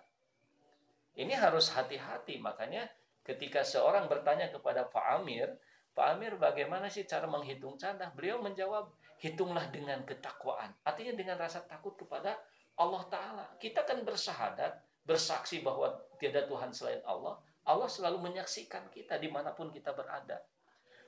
Ini 1.18 1.38
harus 1.38 1.70
hati-hati, 1.74 2.42
makanya 2.42 2.90
Ketika 3.22 3.62
seorang 3.62 4.10
bertanya 4.10 4.50
kepada 4.50 4.90
Pak 4.90 5.22
Amir, 5.22 5.54
Pak 5.94 6.18
Amir 6.18 6.34
bagaimana 6.42 6.90
sih 6.90 7.06
cara 7.06 7.30
menghitung 7.30 7.78
candah? 7.78 8.10
Beliau 8.18 8.42
menjawab, 8.42 8.90
hitunglah 9.22 9.70
dengan 9.70 10.02
ketakwaan. 10.02 10.74
Artinya 10.82 11.14
dengan 11.14 11.38
rasa 11.38 11.62
takut 11.70 11.94
kepada 11.94 12.34
Allah 12.82 13.04
Ta'ala. 13.14 13.46
Kita 13.62 13.86
kan 13.86 14.02
bersahadat, 14.02 14.74
bersaksi 15.06 15.62
bahwa 15.62 15.94
tiada 16.18 16.50
Tuhan 16.50 16.74
selain 16.74 17.06
Allah. 17.06 17.38
Allah 17.72 17.88
selalu 17.88 18.20
menyaksikan 18.32 18.92
kita 18.92 19.16
di 19.16 19.32
mana 19.32 19.56
pun 19.56 19.72
kita 19.72 19.96
berada. 19.96 20.44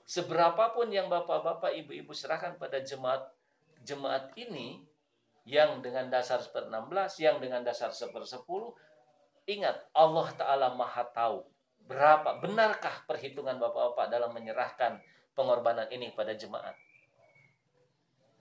Seberapapun 0.03 0.91
yang 0.91 1.07
bapak-bapak, 1.07 1.75
ibu-ibu 1.83 2.11
serahkan 2.11 2.59
pada 2.59 2.83
jemaat 2.83 3.23
jemaat 3.83 4.31
ini, 4.39 4.83
yang 5.43 5.83
dengan 5.83 6.07
dasar 6.07 6.39
seper 6.39 6.71
16, 6.71 7.19
yang 7.19 7.37
dengan 7.43 7.67
dasar 7.67 7.91
seper 7.91 8.23
10, 8.23 8.47
ingat 9.51 9.75
Allah 9.91 10.27
Ta'ala 10.39 10.67
maha 10.71 11.03
tahu 11.11 11.43
berapa 11.83 12.39
benarkah 12.39 13.03
perhitungan 13.03 13.59
bapak-bapak 13.59 14.07
dalam 14.07 14.31
menyerahkan 14.31 15.03
pengorbanan 15.35 15.91
ini 15.91 16.15
pada 16.15 16.31
jemaat. 16.31 16.79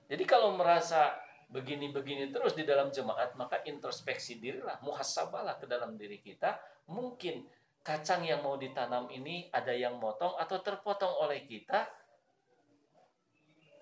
Jadi 0.06 0.22
kalau 0.22 0.54
merasa 0.54 1.18
begini-begini 1.50 2.30
terus 2.30 2.54
di 2.54 2.62
dalam 2.62 2.94
jemaat, 2.94 3.34
maka 3.34 3.66
introspeksi 3.66 4.38
dirilah, 4.38 4.78
muhasabalah 4.86 5.58
ke 5.58 5.66
dalam 5.66 5.98
diri 5.98 6.22
kita. 6.22 6.54
Mungkin 6.86 7.42
kacang 7.82 8.22
yang 8.22 8.40
mau 8.46 8.54
ditanam 8.54 9.10
ini 9.10 9.50
ada 9.50 9.74
yang 9.74 9.98
motong 9.98 10.38
atau 10.38 10.62
terpotong 10.62 11.10
oleh 11.26 11.42
kita 11.44 11.90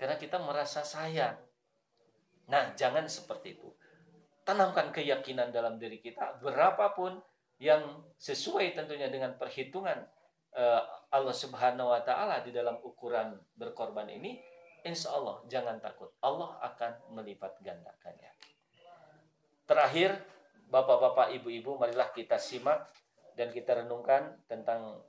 karena 0.00 0.16
kita 0.16 0.40
merasa 0.40 0.80
sayang. 0.80 1.36
Nah, 2.48 2.72
jangan 2.72 3.04
seperti 3.04 3.60
itu. 3.60 3.68
Tanamkan 4.42 4.88
keyakinan 4.90 5.52
dalam 5.52 5.76
diri 5.76 6.00
kita, 6.00 6.40
berapapun 6.40 7.20
yang 7.60 8.00
sesuai 8.16 8.72
tentunya 8.72 9.12
dengan 9.12 9.36
perhitungan 9.36 10.00
uh, 10.56 10.82
Allah 11.12 11.36
Subhanahu 11.36 11.92
wa 11.92 12.00
taala 12.00 12.40
di 12.40 12.50
dalam 12.50 12.80
ukuran 12.80 13.36
berkorban 13.52 14.08
ini, 14.08 14.40
insya 14.82 15.12
Allah 15.12 15.44
jangan 15.46 15.76
takut. 15.84 16.16
Allah 16.24 16.56
akan 16.64 17.20
melipat 17.20 17.60
gandakannya. 17.60 18.32
Terakhir, 19.68 20.16
Bapak-bapak, 20.70 21.36
Ibu-ibu, 21.36 21.76
marilah 21.76 22.08
kita 22.14 22.40
simak 22.40 22.88
dan 23.40 23.48
kita 23.48 23.80
renungkan 23.80 24.36
tentang 24.44 25.00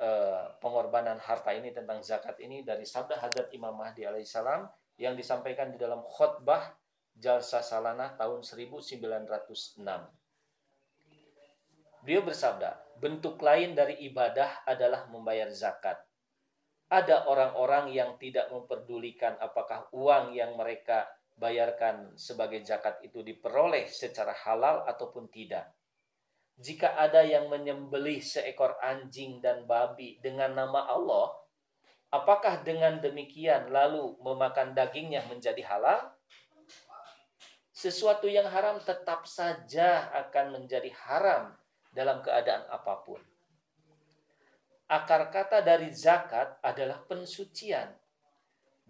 uh, 0.00 0.44
pengorbanan 0.64 1.20
harta 1.20 1.52
ini 1.52 1.76
tentang 1.76 2.00
zakat 2.00 2.40
ini 2.40 2.64
dari 2.64 2.88
sabda 2.88 3.20
Hadrat 3.20 3.52
Imam 3.52 3.76
Mahdi 3.76 4.08
alaihissalam 4.08 4.64
yang 4.96 5.12
disampaikan 5.12 5.68
di 5.68 5.76
dalam 5.76 6.00
khutbah 6.08 6.72
Jalsa 7.12 7.60
Salana 7.60 8.16
tahun 8.16 8.40
1906. 8.40 9.76
Beliau 12.00 12.24
bersabda, 12.24 12.96
bentuk 12.96 13.36
lain 13.44 13.76
dari 13.76 14.08
ibadah 14.08 14.64
adalah 14.64 15.04
membayar 15.12 15.52
zakat. 15.52 16.00
Ada 16.88 17.28
orang-orang 17.28 17.92
yang 17.92 18.16
tidak 18.16 18.48
memperdulikan 18.48 19.36
apakah 19.36 19.84
uang 19.92 20.32
yang 20.32 20.56
mereka 20.56 21.12
bayarkan 21.36 22.16
sebagai 22.16 22.64
zakat 22.64 23.04
itu 23.04 23.20
diperoleh 23.20 23.84
secara 23.84 24.32
halal 24.48 24.88
ataupun 24.88 25.28
tidak. 25.28 25.68
Jika 26.60 26.92
ada 26.92 27.24
yang 27.24 27.48
menyembelih 27.48 28.20
seekor 28.20 28.76
anjing 28.84 29.40
dan 29.40 29.64
babi 29.64 30.20
dengan 30.20 30.52
nama 30.52 30.92
Allah, 30.92 31.32
apakah 32.12 32.60
dengan 32.60 33.00
demikian 33.00 33.72
lalu 33.72 34.12
memakan 34.20 34.76
dagingnya 34.76 35.24
menjadi 35.32 35.64
halal? 35.64 36.12
Sesuatu 37.72 38.28
yang 38.28 38.44
haram 38.52 38.76
tetap 38.84 39.24
saja 39.24 40.12
akan 40.12 40.60
menjadi 40.60 40.92
haram 41.08 41.56
dalam 41.96 42.20
keadaan 42.20 42.68
apa 42.68 43.08
pun. 43.08 43.24
Akar 44.84 45.32
kata 45.32 45.64
dari 45.64 45.88
zakat 45.96 46.60
adalah 46.60 47.00
pensucian. 47.08 47.88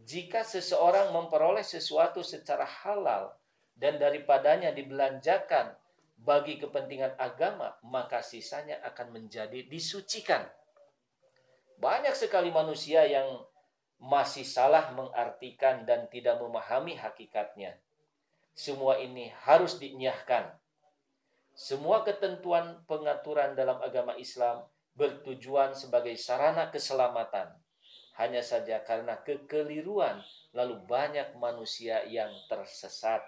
Jika 0.01 0.43
seseorang 0.43 1.15
memperoleh 1.15 1.63
sesuatu 1.63 2.27
secara 2.27 2.67
halal 2.67 3.31
dan 3.79 4.01
daripadanya 4.01 4.75
dibelanjakan 4.75 5.77
bagi 6.21 6.61
kepentingan 6.61 7.17
agama, 7.17 7.77
maka 7.85 8.21
sisanya 8.21 8.81
akan 8.85 9.17
menjadi 9.17 9.65
disucikan. 9.67 10.45
Banyak 11.81 12.13
sekali 12.13 12.53
manusia 12.53 13.09
yang 13.09 13.41
masih 14.01 14.45
salah 14.45 14.93
mengartikan 14.93 15.89
dan 15.89 16.09
tidak 16.13 16.41
memahami 16.41 16.97
hakikatnya. 16.97 17.81
Semua 18.53 19.01
ini 19.01 19.33
harus 19.49 19.81
dinyahkan 19.81 20.61
semua 21.61 22.01
ketentuan 22.09 22.81
pengaturan 22.89 23.53
dalam 23.53 23.77
agama 23.85 24.17
Islam 24.17 24.65
bertujuan 24.97 25.77
sebagai 25.77 26.17
sarana 26.17 26.73
keselamatan. 26.73 27.53
Hanya 28.17 28.41
saja 28.41 28.81
karena 28.81 29.21
kekeliruan, 29.21 30.25
lalu 30.57 30.81
banyak 30.89 31.37
manusia 31.37 32.01
yang 32.09 32.33
tersesat. 32.49 33.21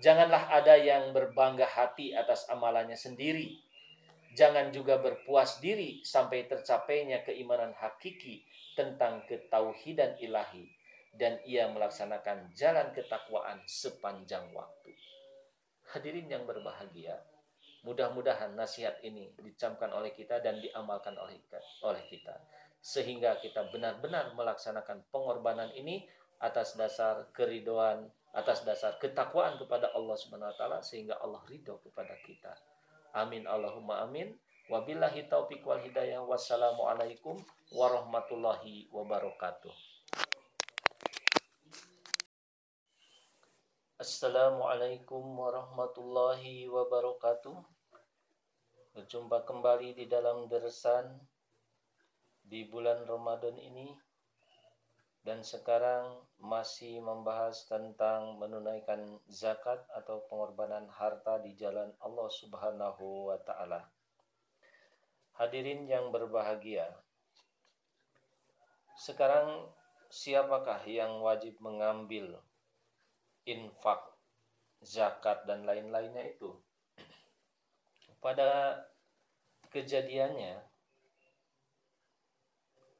Janganlah 0.00 0.52
ada 0.52 0.76
yang 0.76 1.16
berbangga 1.16 1.64
hati 1.64 2.12
atas 2.12 2.44
amalannya 2.52 2.96
sendiri. 2.96 3.64
Jangan 4.36 4.68
juga 4.68 5.00
berpuas 5.00 5.64
diri 5.64 6.04
sampai 6.04 6.44
tercapainya 6.44 7.24
keimanan 7.24 7.72
hakiki 7.72 8.44
tentang 8.76 9.24
ketauhidan 9.24 10.20
ilahi 10.20 10.68
dan 11.16 11.40
ia 11.48 11.64
melaksanakan 11.72 12.52
jalan 12.52 12.92
ketakwaan 12.92 13.64
sepanjang 13.64 14.44
waktu. 14.52 14.92
Hadirin 15.96 16.28
yang 16.28 16.44
berbahagia, 16.44 17.16
mudah-mudahan 17.88 18.52
nasihat 18.52 19.00
ini 19.00 19.32
dicamkan 19.40 19.88
oleh 19.96 20.12
kita 20.12 20.44
dan 20.44 20.60
diamalkan 20.60 21.16
oleh 21.16 21.40
oleh 21.80 22.04
kita 22.12 22.36
sehingga 22.86 23.42
kita 23.42 23.66
benar-benar 23.74 24.30
melaksanakan 24.38 25.02
pengorbanan 25.10 25.74
ini 25.74 26.06
atas 26.38 26.78
dasar 26.78 27.26
keridoan, 27.34 28.06
atas 28.36 28.68
dasar 28.68 29.00
ketakwaan 29.00 29.56
kepada 29.56 29.88
Allah 29.96 30.12
Subhanahu 30.12 30.52
wa 30.52 30.56
taala 30.60 30.78
sehingga 30.84 31.16
Allah 31.24 31.40
ridho 31.48 31.80
kepada 31.80 32.12
kita. 32.20 32.52
Amin 33.16 33.48
Allahumma 33.48 34.04
amin. 34.04 34.36
Wabillahi 34.68 35.24
taufiq 35.32 35.64
wal 35.64 35.80
hidayah. 35.80 36.20
Wassalamualaikum 36.20 37.40
warahmatullahi 37.72 38.92
wabarakatuh. 38.92 39.72
Assalamualaikum 43.96 45.24
warahmatullahi 45.24 46.68
wabarakatuh. 46.68 47.56
Berjumpa 48.92 49.48
kembali 49.48 49.96
di 49.96 50.04
dalam 50.04 50.44
dersan 50.52 51.24
di 52.44 52.68
bulan 52.68 53.08
Ramadan 53.08 53.56
ini 53.56 53.96
dan 55.26 55.42
sekarang 55.42 56.22
masih 56.38 57.02
membahas 57.02 57.66
tentang 57.66 58.38
menunaikan 58.38 59.18
zakat 59.26 59.82
atau 59.90 60.22
pengorbanan 60.30 60.86
harta 60.86 61.42
di 61.42 61.58
jalan 61.58 61.90
Allah 61.98 62.30
Subhanahu 62.30 63.34
wa 63.34 63.38
taala. 63.42 63.90
Hadirin 65.34 65.90
yang 65.90 66.14
berbahagia. 66.14 66.94
Sekarang 68.94 69.66
siapakah 70.14 70.86
yang 70.86 71.18
wajib 71.18 71.58
mengambil 71.58 72.38
infak, 73.42 74.06
zakat 74.78 75.42
dan 75.50 75.66
lain-lainnya 75.66 76.22
itu. 76.22 76.54
Pada 78.22 78.78
kejadiannya 79.74 80.62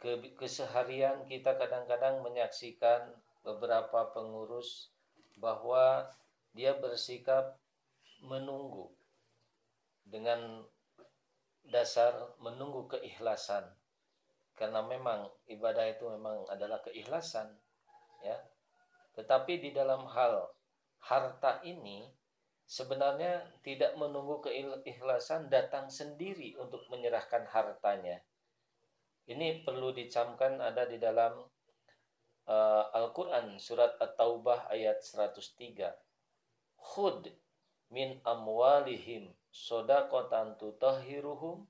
ke 0.06 0.38
keseharian 0.38 1.26
kita 1.26 1.58
kadang-kadang 1.58 2.22
menyaksikan 2.22 3.10
beberapa 3.42 4.14
pengurus 4.14 4.94
bahwa 5.42 6.06
dia 6.54 6.78
bersikap 6.78 7.58
menunggu 8.22 8.86
dengan 10.06 10.62
dasar 11.66 12.14
menunggu 12.38 12.86
keikhlasan 12.86 13.66
karena 14.54 14.78
memang 14.86 15.26
ibadah 15.50 15.90
itu 15.90 16.06
memang 16.06 16.46
adalah 16.46 16.78
keikhlasan 16.86 17.50
ya 18.22 18.38
tetapi 19.18 19.58
di 19.58 19.74
dalam 19.74 20.06
hal 20.06 20.46
harta 21.02 21.58
ini 21.66 22.06
sebenarnya 22.66 23.46
tidak 23.62 23.94
menunggu 23.94 24.42
keikhlasan 24.42 25.46
datang 25.46 25.86
sendiri 25.86 26.58
untuk 26.58 26.82
menyerahkan 26.90 27.46
hartanya. 27.46 28.20
Ini 29.26 29.66
perlu 29.66 29.90
dicamkan 29.90 30.62
ada 30.62 30.86
di 30.86 31.02
dalam 31.02 31.34
uh, 32.46 32.84
Al-Quran 32.94 33.58
surat 33.58 33.98
At-Taubah 33.98 34.70
ayat 34.70 35.02
103. 35.02 35.82
Khud 36.78 37.34
min 37.90 38.22
amwalihim 38.22 39.34
sodakotan 39.50 40.54
tutahiruhum 40.62 41.66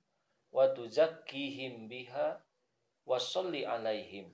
wa 0.52 0.64
tuzakkihim 0.76 1.88
biha 1.88 2.44
wa 3.08 3.16
salli 3.16 3.64
alaihim. 3.64 4.28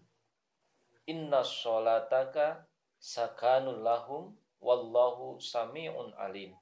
Inna 1.06 1.46
sholataka 1.46 2.66
sakanul 2.98 3.86
lahum 3.86 4.34
wallahu 4.58 5.38
sami'un 5.38 6.10
alim. 6.18 6.58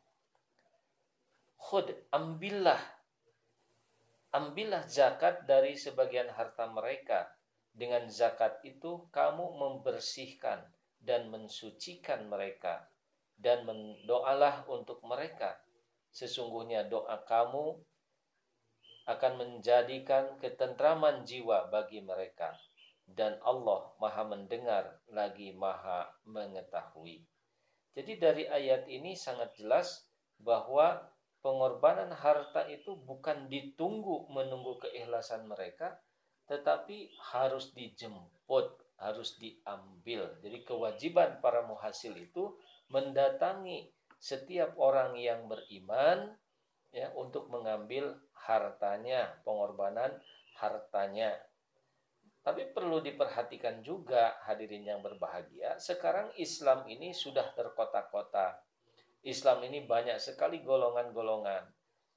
Khud, 1.56 1.88
ambillah 2.12 2.99
ambillah 4.30 4.86
zakat 4.86 5.46
dari 5.46 5.74
sebagian 5.74 6.30
harta 6.34 6.70
mereka. 6.70 7.30
Dengan 7.70 8.10
zakat 8.10 8.58
itu 8.66 9.06
kamu 9.14 9.54
membersihkan 9.54 10.66
dan 10.98 11.30
mensucikan 11.30 12.26
mereka 12.26 12.82
dan 13.38 13.62
mendoalah 13.62 14.66
untuk 14.66 14.98
mereka. 15.06 15.54
Sesungguhnya 16.10 16.90
doa 16.90 17.22
kamu 17.22 17.78
akan 19.06 19.32
menjadikan 19.38 20.34
ketentraman 20.42 21.22
jiwa 21.22 21.70
bagi 21.70 22.02
mereka 22.02 22.58
dan 23.10 23.38
Allah 23.42 23.90
Maha 23.98 24.22
mendengar 24.26 25.02
lagi 25.10 25.50
Maha 25.54 26.10
mengetahui. 26.26 27.26
Jadi 27.90 28.12
dari 28.22 28.44
ayat 28.46 28.86
ini 28.86 29.18
sangat 29.18 29.50
jelas 29.58 30.06
bahwa 30.38 31.10
pengorbanan 31.40 32.12
harta 32.12 32.68
itu 32.68 32.96
bukan 32.96 33.48
ditunggu 33.48 34.28
menunggu 34.28 34.80
keikhlasan 34.80 35.48
mereka, 35.48 36.00
tetapi 36.48 37.12
harus 37.32 37.72
dijemput, 37.72 38.76
harus 39.00 39.36
diambil. 39.40 40.36
Jadi 40.44 40.58
kewajiban 40.64 41.40
para 41.40 41.64
muhasil 41.64 42.12
itu 42.16 42.56
mendatangi 42.92 43.88
setiap 44.20 44.76
orang 44.76 45.16
yang 45.16 45.48
beriman 45.48 46.36
ya 46.92 47.08
untuk 47.16 47.48
mengambil 47.48 48.18
hartanya, 48.36 49.40
pengorbanan 49.46 50.12
hartanya. 50.60 51.32
Tapi 52.40 52.72
perlu 52.72 53.04
diperhatikan 53.04 53.84
juga 53.84 54.36
hadirin 54.48 54.84
yang 54.84 55.00
berbahagia, 55.04 55.76
sekarang 55.76 56.32
Islam 56.40 56.88
ini 56.88 57.12
sudah 57.12 57.52
terkotak-kotak. 57.52 58.64
Islam 59.20 59.60
ini 59.68 59.84
banyak 59.84 60.16
sekali 60.16 60.64
golongan-golongan. 60.64 61.68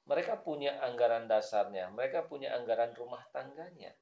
Mereka 0.07 0.43
punya 0.43 0.79
anggaran 0.83 1.27
dasarnya, 1.27 1.91
mereka 1.91 2.27
punya 2.27 2.51
anggaran 2.55 2.91
rumah 2.95 3.23
tangganya. 3.31 3.95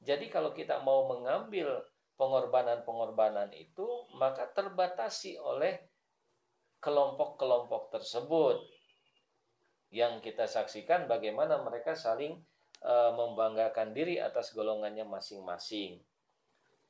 Jadi 0.00 0.30
kalau 0.30 0.54
kita 0.54 0.82
mau 0.82 1.10
mengambil 1.10 1.82
pengorbanan-pengorbanan 2.14 3.50
itu, 3.54 3.86
maka 4.14 4.46
terbatasi 4.50 5.38
oleh 5.42 5.78
kelompok-kelompok 6.78 7.90
tersebut. 7.92 8.62
Yang 9.90 10.30
kita 10.30 10.46
saksikan 10.46 11.10
bagaimana 11.10 11.58
mereka 11.58 11.98
saling 11.98 12.38
e, 12.78 12.94
membanggakan 13.10 13.90
diri 13.90 14.22
atas 14.22 14.54
golongannya 14.54 15.02
masing-masing 15.02 15.98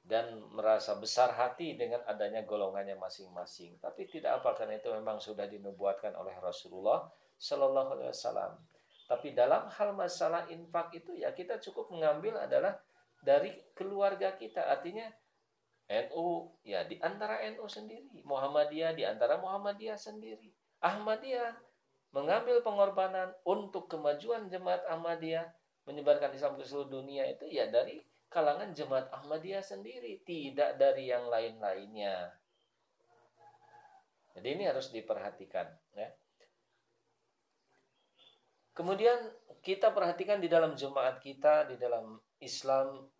dan 0.01 0.42
merasa 0.57 0.96
besar 0.96 1.30
hati 1.36 1.76
dengan 1.76 2.01
adanya 2.09 2.42
golongannya 2.42 2.96
masing-masing. 2.96 3.76
Tapi 3.78 4.09
tidak 4.09 4.42
apa 4.42 4.57
karena 4.57 4.80
itu 4.80 4.90
memang 4.90 5.20
sudah 5.20 5.46
dinubuatkan 5.46 6.16
oleh 6.16 6.34
Rasulullah 6.40 7.07
Shallallahu 7.38 7.96
Alaihi 7.96 8.11
Wasallam. 8.11 8.53
Tapi 9.11 9.34
dalam 9.34 9.66
hal 9.68 9.90
masalah 9.94 10.46
infak 10.48 10.94
itu 10.94 11.18
ya 11.18 11.34
kita 11.34 11.59
cukup 11.59 11.90
mengambil 11.90 12.38
adalah 12.38 12.78
dari 13.20 13.55
keluarga 13.74 14.34
kita. 14.38 14.66
Artinya 14.70 15.07
NU 15.90 16.46
ya 16.62 16.86
di 16.86 16.96
antara 17.03 17.42
NU 17.51 17.66
sendiri, 17.66 18.22
Muhammadiyah 18.22 18.94
di 18.94 19.03
antara 19.03 19.42
Muhammadiyah 19.42 19.98
sendiri. 19.98 20.55
Ahmadiyah 20.80 21.59
mengambil 22.14 22.62
pengorbanan 22.62 23.34
untuk 23.46 23.86
kemajuan 23.90 24.46
jemaat 24.51 24.82
Ahmadiyah 24.86 25.46
menyebarkan 25.86 26.34
Islam 26.34 26.55
ke 26.59 26.62
seluruh 26.66 27.03
dunia 27.03 27.26
itu 27.26 27.46
ya 27.51 27.66
dari 27.70 27.98
kalangan 28.31 28.70
jemaat 28.70 29.11
Ahmadiyah 29.11 29.61
sendiri, 29.61 30.22
tidak 30.22 30.78
dari 30.78 31.11
yang 31.11 31.26
lain-lainnya. 31.26 32.31
Jadi 34.39 34.49
ini 34.55 34.64
harus 34.70 34.95
diperhatikan 34.95 35.66
ya. 35.99 36.09
Kemudian 38.70 39.18
kita 39.61 39.91
perhatikan 39.91 40.39
di 40.39 40.47
dalam 40.47 40.78
jemaat 40.78 41.18
kita, 41.18 41.66
di 41.66 41.76
dalam 41.76 42.16
Islam 42.39 43.11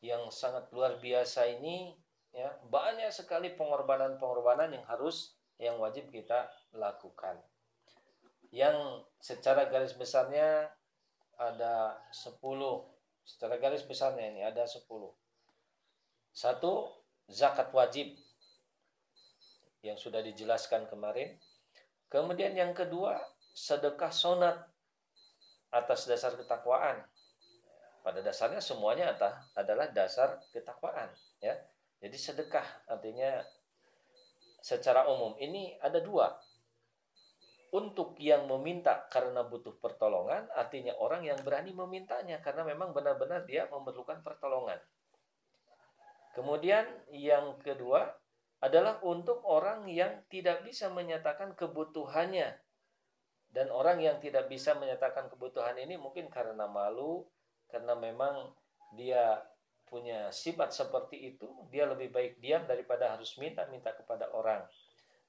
yang 0.00 0.32
sangat 0.32 0.72
luar 0.72 0.96
biasa 0.96 1.44
ini 1.46 1.92
ya, 2.32 2.48
banyak 2.66 3.12
sekali 3.12 3.52
pengorbanan-pengorbanan 3.54 4.72
yang 4.72 4.82
harus 4.88 5.36
yang 5.60 5.76
wajib 5.76 6.08
kita 6.08 6.48
lakukan. 6.72 7.36
Yang 8.50 9.04
secara 9.20 9.68
garis 9.68 9.92
besarnya 9.92 10.72
ada 11.36 12.00
10 12.10 12.40
secara 13.30 13.62
garis 13.62 13.86
besarnya 13.86 14.26
ini 14.26 14.42
ada 14.42 14.66
10 14.66 14.90
satu 16.34 16.90
zakat 17.30 17.70
wajib 17.70 18.14
yang 19.80 19.96
sudah 19.96 20.20
dijelaskan 20.20 20.86
kemarin. 20.90 21.36
Kemudian 22.10 22.52
yang 22.58 22.74
kedua 22.74 23.16
sedekah 23.54 24.10
sonat 24.10 24.56
atas 25.70 26.10
dasar 26.10 26.34
ketakwaan. 26.34 27.06
Pada 28.00 28.24
dasarnya 28.24 28.64
semuanya 28.64 29.12
adalah 29.54 29.92
dasar 29.92 30.40
ketakwaan 30.50 31.12
ya. 31.38 31.54
Jadi 32.00 32.16
sedekah 32.16 32.64
artinya 32.88 33.44
secara 34.64 35.06
umum. 35.06 35.36
Ini 35.36 35.78
ada 35.80 36.00
dua 36.00 36.32
untuk 37.70 38.18
yang 38.18 38.50
meminta 38.50 39.06
karena 39.10 39.46
butuh 39.46 39.78
pertolongan, 39.78 40.50
artinya 40.58 40.94
orang 40.98 41.22
yang 41.22 41.38
berani 41.46 41.70
memintanya 41.70 42.42
karena 42.42 42.66
memang 42.66 42.90
benar-benar 42.90 43.46
dia 43.46 43.70
memerlukan 43.70 44.22
pertolongan. 44.26 44.78
Kemudian 46.34 46.86
yang 47.14 47.58
kedua 47.62 48.10
adalah 48.60 48.98
untuk 49.06 49.42
orang 49.46 49.88
yang 49.88 50.22
tidak 50.28 50.66
bisa 50.66 50.90
menyatakan 50.90 51.54
kebutuhannya. 51.54 52.58
Dan 53.50 53.66
orang 53.74 53.98
yang 53.98 54.22
tidak 54.22 54.46
bisa 54.46 54.78
menyatakan 54.78 55.26
kebutuhan 55.26 55.74
ini 55.74 55.98
mungkin 55.98 56.30
karena 56.30 56.70
malu, 56.70 57.26
karena 57.66 57.98
memang 57.98 58.54
dia 58.94 59.42
punya 59.90 60.30
sifat 60.30 60.70
seperti 60.70 61.34
itu, 61.34 61.50
dia 61.66 61.82
lebih 61.82 62.14
baik 62.14 62.38
diam 62.38 62.62
daripada 62.62 63.18
harus 63.18 63.34
minta-minta 63.42 63.90
kepada 63.90 64.30
orang. 64.30 64.62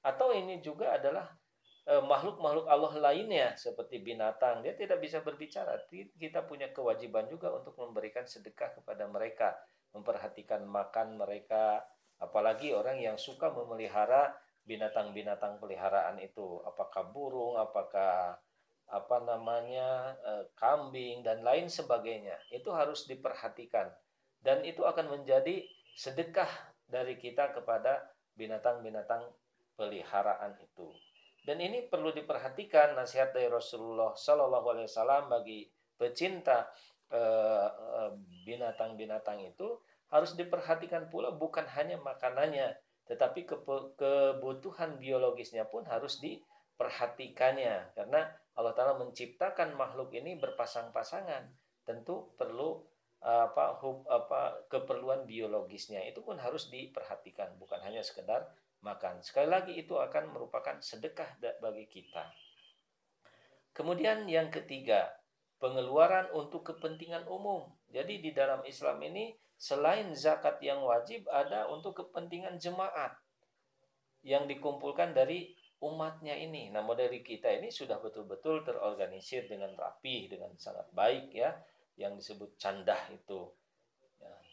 Atau 0.06 0.30
ini 0.30 0.62
juga 0.62 0.94
adalah 0.94 1.34
makhluk-makhluk 1.82 2.70
Allah 2.70 2.94
lainnya 3.10 3.58
seperti 3.58 3.98
binatang 3.98 4.62
dia 4.62 4.74
tidak 4.78 5.02
bisa 5.02 5.18
berbicara. 5.18 5.82
Kita 5.90 6.46
punya 6.46 6.70
kewajiban 6.70 7.26
juga 7.26 7.50
untuk 7.50 7.74
memberikan 7.74 8.22
sedekah 8.22 8.78
kepada 8.78 9.10
mereka 9.10 9.58
memperhatikan 9.92 10.64
makan 10.64 11.20
mereka. 11.20 11.84
Apalagi 12.18 12.72
orang 12.72 12.98
yang 13.00 13.16
suka 13.20 13.52
memelihara 13.52 14.32
binatang-binatang 14.64 15.60
peliharaan 15.60 16.18
itu. 16.18 16.60
Apakah 16.64 17.12
burung 17.12 17.60
apakah 17.60 18.36
apa 18.92 19.16
namanya 19.24 20.12
eh, 20.20 20.44
kambing 20.56 21.24
dan 21.24 21.44
lain 21.44 21.68
sebagainya. 21.68 22.36
Itu 22.52 22.72
harus 22.72 23.06
diperhatikan. 23.08 23.88
Dan 24.42 24.66
itu 24.66 24.82
akan 24.82 25.20
menjadi 25.20 25.62
sedekah 25.94 26.50
dari 26.88 27.14
kita 27.20 27.54
kepada 27.54 28.10
binatang-binatang 28.34 29.28
peliharaan 29.76 30.56
itu 30.58 30.88
dan 31.42 31.58
ini 31.58 31.90
perlu 31.90 32.14
diperhatikan 32.14 32.94
nasihat 32.94 33.34
dari 33.34 33.50
Rasulullah 33.50 34.14
Shallallahu 34.14 34.66
Alaihi 34.70 34.86
Wasallam 34.86 35.26
bagi 35.26 35.66
pecinta 35.98 36.70
eh, 37.10 37.68
eh, 37.68 38.10
binatang-binatang 38.46 39.42
itu 39.42 39.74
harus 40.12 40.38
diperhatikan 40.38 41.10
pula 41.10 41.34
bukan 41.34 41.66
hanya 41.74 41.98
makanannya, 41.98 42.76
tetapi 43.08 43.48
kebutuhan 43.98 45.00
biologisnya 45.00 45.66
pun 45.66 45.88
harus 45.88 46.20
diperhatikannya. 46.20 47.96
Karena 47.96 48.28
Allah 48.52 48.76
Taala 48.76 49.00
menciptakan 49.00 49.72
makhluk 49.72 50.12
ini 50.12 50.36
berpasang-pasangan, 50.36 51.48
tentu 51.88 52.28
perlu 52.36 52.84
apa 53.22 53.78
hub, 53.80 54.04
apa 54.10 54.68
keperluan 54.68 55.24
biologisnya. 55.24 56.04
Itu 56.04 56.20
pun 56.20 56.36
harus 56.36 56.68
diperhatikan 56.68 57.56
bukan 57.56 57.80
hanya 57.80 58.04
sekedar 58.04 58.52
makan. 58.82 59.22
Sekali 59.22 59.48
lagi 59.48 59.72
itu 59.78 59.94
akan 59.96 60.34
merupakan 60.34 60.76
sedekah 60.82 61.38
bagi 61.62 61.86
kita. 61.88 62.26
Kemudian 63.72 64.28
yang 64.28 64.52
ketiga, 64.52 65.08
pengeluaran 65.56 66.28
untuk 66.34 66.74
kepentingan 66.74 67.24
umum. 67.30 67.70
Jadi 67.88 68.20
di 68.20 68.30
dalam 68.36 68.60
Islam 68.66 69.00
ini 69.00 69.32
selain 69.56 70.12
zakat 70.12 70.58
yang 70.60 70.82
wajib 70.82 71.24
ada 71.30 71.70
untuk 71.70 71.94
kepentingan 72.04 72.58
jemaat 72.58 73.14
yang 74.26 74.50
dikumpulkan 74.50 75.14
dari 75.14 75.54
umatnya 75.82 76.34
ini. 76.34 76.70
Nah, 76.70 76.82
dari 76.94 77.22
kita 77.22 77.50
ini 77.50 77.70
sudah 77.70 77.98
betul-betul 77.98 78.62
terorganisir 78.62 79.46
dengan 79.50 79.74
rapi, 79.74 80.30
dengan 80.30 80.54
sangat 80.58 80.90
baik 80.94 81.34
ya, 81.34 81.54
yang 81.98 82.14
disebut 82.18 82.58
candah 82.58 82.98
itu 83.10 83.50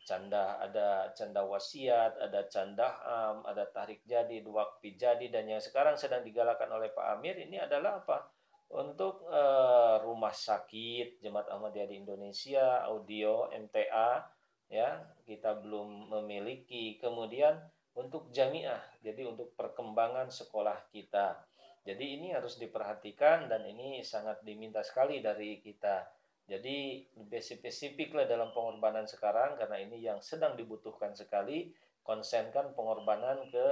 canda 0.10 0.58
ada 0.58 1.14
canda 1.14 1.46
wasiat, 1.46 2.18
ada 2.18 2.50
canda 2.50 2.98
am, 3.06 3.46
ada 3.46 3.70
tarik 3.70 4.02
jadi, 4.10 4.42
dua 4.42 4.66
jadi 4.82 5.30
dan 5.30 5.46
yang 5.46 5.62
sekarang 5.62 5.94
sedang 5.94 6.26
digalakan 6.26 6.82
oleh 6.82 6.90
Pak 6.90 7.06
Amir 7.14 7.38
ini 7.38 7.62
adalah 7.62 8.02
apa? 8.02 8.26
Untuk 8.74 9.26
uh, 9.30 10.02
rumah 10.02 10.34
sakit 10.34 11.22
Jemaat 11.22 11.54
Ahmadiyah 11.54 11.90
di 11.90 12.02
Indonesia, 12.02 12.86
audio 12.90 13.54
MTA 13.54 14.26
ya, 14.74 14.98
kita 15.30 15.62
belum 15.62 16.10
memiliki. 16.10 16.98
Kemudian 16.98 17.58
untuk 17.94 18.34
jamiah, 18.34 18.82
jadi 19.06 19.30
untuk 19.30 19.54
perkembangan 19.54 20.34
sekolah 20.34 20.90
kita. 20.90 21.38
Jadi 21.86 22.22
ini 22.22 22.34
harus 22.34 22.58
diperhatikan 22.62 23.50
dan 23.50 23.66
ini 23.66 24.06
sangat 24.06 24.46
diminta 24.46 24.86
sekali 24.86 25.22
dari 25.22 25.58
kita 25.62 26.19
Jadi 26.50 27.06
lebih 27.14 27.42
spesifik 27.46 28.18
lah 28.18 28.26
dalam 28.26 28.50
pengorbanan 28.50 29.06
sekarang 29.06 29.54
karena 29.54 29.78
ini 29.78 30.02
yang 30.02 30.18
sedang 30.18 30.58
dibutuhkan 30.58 31.14
sekali 31.14 31.70
konsenkan 32.02 32.74
pengorbanan 32.74 33.46
ke 33.54 33.68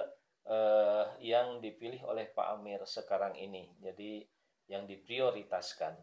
eh, 0.46 1.06
yang 1.26 1.58
dipilih 1.58 2.06
oleh 2.06 2.30
Pak 2.30 2.62
Amir 2.62 2.86
sekarang 2.86 3.34
ini. 3.34 3.66
Jadi 3.82 4.22
yang 4.70 4.86
diprioritaskan. 4.86 5.98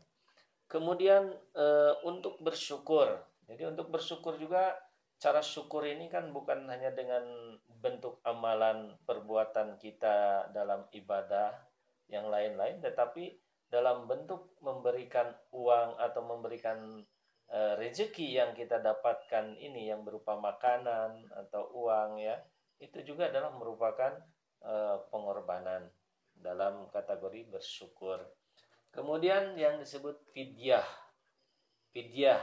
Kemudian 0.67 1.31
eh, 1.55 1.95
untuk 2.03 2.43
bersyukur. 2.43 3.23
Jadi 3.47 3.63
untuk 3.71 3.95
bersyukur 3.95 4.35
juga 4.35 4.75
cara 5.23 5.41
syukur 5.41 5.87
ini 5.87 6.11
kan 6.11 6.35
bukan 6.35 6.67
hanya 6.67 6.91
dengan 6.91 7.23
bentuk 7.79 8.19
amalan 8.27 8.93
perbuatan 9.07 9.79
kita 9.79 10.51
dalam 10.51 10.85
ibadah 10.91 11.55
yang 12.09 12.29
lain-lain 12.29 12.81
tetapi 12.85 13.44
dalam 13.75 14.07
bentuk 14.07 14.55
memberikan 14.63 15.35
uang 15.51 15.99
atau 15.99 16.23
memberikan 16.23 17.03
e, 17.51 17.59
rezeki 17.75 18.39
yang 18.39 18.55
kita 18.55 18.79
dapatkan 18.79 19.59
ini 19.59 19.91
yang 19.91 20.07
berupa 20.07 20.39
makanan 20.39 21.27
atau 21.35 21.75
uang 21.75 22.23
ya 22.23 22.39
itu 22.79 23.03
juga 23.03 23.35
adalah 23.35 23.51
merupakan 23.51 24.15
e, 24.63 24.75
pengorbanan 25.11 25.91
dalam 26.39 26.87
kategori 26.95 27.51
bersyukur. 27.51 28.23
Kemudian 28.95 29.59
yang 29.59 29.83
disebut 29.83 30.23
fidyah. 30.31 30.87
Fidyah 31.91 32.39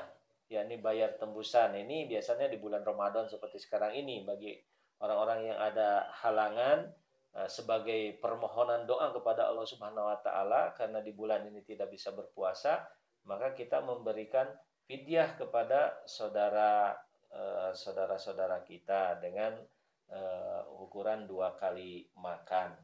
yakni 0.52 0.84
bayar 0.84 1.16
tembusan. 1.16 1.80
Ini 1.80 2.12
biasanya 2.12 2.52
di 2.52 2.60
bulan 2.60 2.84
Ramadan 2.84 3.32
seperti 3.32 3.56
sekarang 3.56 3.96
ini 3.96 4.28
bagi 4.28 4.52
orang-orang 5.00 5.48
yang 5.48 5.60
ada 5.64 6.12
halangan 6.12 6.92
sebagai 7.48 8.20
permohonan 8.20 8.84
doa 8.84 9.08
kepada 9.16 9.48
Allah 9.48 9.64
Subhanahu 9.64 10.04
wa 10.04 10.20
taala 10.20 10.76
karena 10.76 11.00
di 11.00 11.16
bulan 11.16 11.48
ini 11.48 11.64
tidak 11.64 11.88
bisa 11.88 12.12
berpuasa, 12.12 12.84
maka 13.24 13.56
kita 13.56 13.80
memberikan 13.80 14.52
fidyah 14.84 15.40
kepada 15.40 16.04
saudara 16.04 16.92
eh, 17.32 17.72
saudara-saudara 17.72 18.68
kita 18.68 19.24
dengan 19.24 19.56
uh, 20.12 20.68
ukuran 20.84 21.24
dua 21.24 21.56
kali 21.56 22.12
makan. 22.20 22.76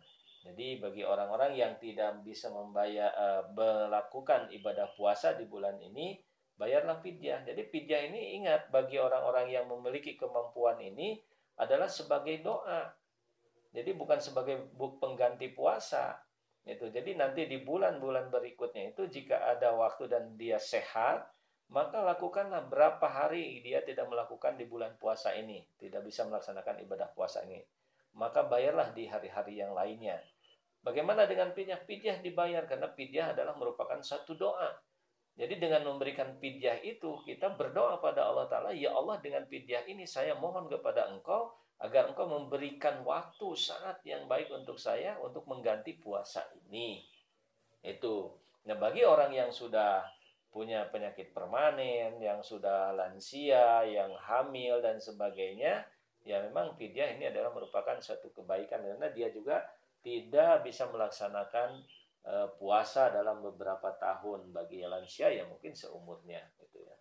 Jadi 0.47 0.79
bagi 0.79 1.03
orang-orang 1.03 1.59
yang 1.59 1.75
tidak 1.75 2.23
bisa 2.23 2.47
membayar 2.47 3.11
melakukan 3.51 4.47
ibadah 4.55 4.95
puasa 4.95 5.35
di 5.35 5.43
bulan 5.43 5.75
ini, 5.83 6.23
bayarlah 6.55 7.03
fidyah. 7.03 7.43
Jadi 7.43 7.67
fidyah 7.67 8.07
ini 8.07 8.39
ingat 8.39 8.71
bagi 8.71 8.95
orang-orang 8.95 9.51
yang 9.51 9.67
memiliki 9.67 10.15
kemampuan 10.15 10.79
ini 10.79 11.19
adalah 11.59 11.91
sebagai 11.91 12.39
doa 12.39 12.87
jadi 13.71 13.91
bukan 13.95 14.19
sebagai 14.23 14.71
pengganti 15.01 15.51
puasa. 15.51 16.17
Itu. 16.67 16.91
Jadi 16.91 17.15
nanti 17.15 17.47
di 17.47 17.63
bulan-bulan 17.63 18.27
berikutnya 18.27 18.91
itu 18.91 19.07
jika 19.07 19.39
ada 19.55 19.71
waktu 19.71 20.11
dan 20.11 20.35
dia 20.35 20.59
sehat, 20.59 21.23
maka 21.71 22.03
lakukanlah 22.03 22.67
berapa 22.67 23.07
hari 23.07 23.63
dia 23.63 23.79
tidak 23.83 24.07
melakukan 24.11 24.59
di 24.59 24.67
bulan 24.67 24.95
puasa 24.99 25.31
ini, 25.35 25.63
tidak 25.79 26.03
bisa 26.03 26.27
melaksanakan 26.27 26.83
ibadah 26.83 27.07
puasa 27.15 27.43
ini. 27.47 27.63
Maka 28.19 28.43
bayarlah 28.43 28.91
di 28.91 29.07
hari-hari 29.07 29.63
yang 29.63 29.71
lainnya. 29.71 30.19
Bagaimana 30.83 31.27
dengan 31.27 31.51
pidyah? 31.51 31.79
Pidyah 31.83 32.23
dibayar 32.23 32.63
karena 32.67 32.87
pidyah 32.91 33.35
adalah 33.35 33.55
merupakan 33.55 33.99
satu 34.03 34.35
doa. 34.35 34.71
Jadi 35.37 35.61
dengan 35.61 35.85
memberikan 35.85 36.39
pidyah 36.41 36.81
itu 36.81 37.21
kita 37.21 37.53
berdoa 37.53 38.01
pada 38.01 38.25
Allah 38.25 38.49
Ta'ala, 38.49 38.71
Ya 38.73 38.89
Allah 38.89 39.21
dengan 39.21 39.45
pidyah 39.45 39.85
ini 39.85 40.07
saya 40.09 40.33
mohon 40.33 40.65
kepada 40.65 41.13
engkau 41.13 41.53
agar 41.77 42.09
engkau 42.09 42.25
memberikan 42.25 43.05
waktu 43.05 43.53
saat 43.53 44.01
yang 44.01 44.25
baik 44.25 44.49
untuk 44.49 44.81
saya 44.81 45.17
untuk 45.21 45.45
mengganti 45.45 45.93
puasa 45.97 46.41
ini. 46.65 47.05
Itu. 47.85 48.33
Nah, 48.65 48.75
bagi 48.75 49.05
orang 49.05 49.29
yang 49.31 49.53
sudah 49.53 50.01
punya 50.49 50.89
penyakit 50.89 51.37
permanen, 51.37 52.17
yang 52.17 52.41
sudah 52.41 52.89
lansia, 52.97 53.85
yang 53.85 54.09
hamil 54.17 54.81
dan 54.81 54.97
sebagainya, 54.97 55.85
ya 56.25 56.41
memang 56.41 56.73
fidyah 56.73 57.13
ini 57.13 57.29
adalah 57.29 57.53
merupakan 57.53 57.95
satu 58.01 58.33
kebaikan 58.33 58.81
karena 58.81 59.07
dia 59.13 59.29
juga 59.29 59.61
tidak 60.01 60.65
bisa 60.65 60.89
melaksanakan 60.89 61.85
e, 62.25 62.33
puasa 62.57 63.13
dalam 63.13 63.39
beberapa 63.39 63.93
tahun 63.95 64.49
bagi 64.49 64.81
lansia 64.83 65.29
ya 65.29 65.45
mungkin 65.45 65.77
seumurnya 65.77 66.41
gitu 66.57 66.81
ya. 66.81 66.97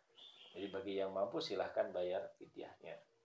Jadi 0.52 0.66
bagi 0.68 0.94
yang 1.00 1.16
mampu 1.16 1.40
silahkan 1.40 1.88
bayar 1.90 2.28
fidyahnya. 2.36 3.15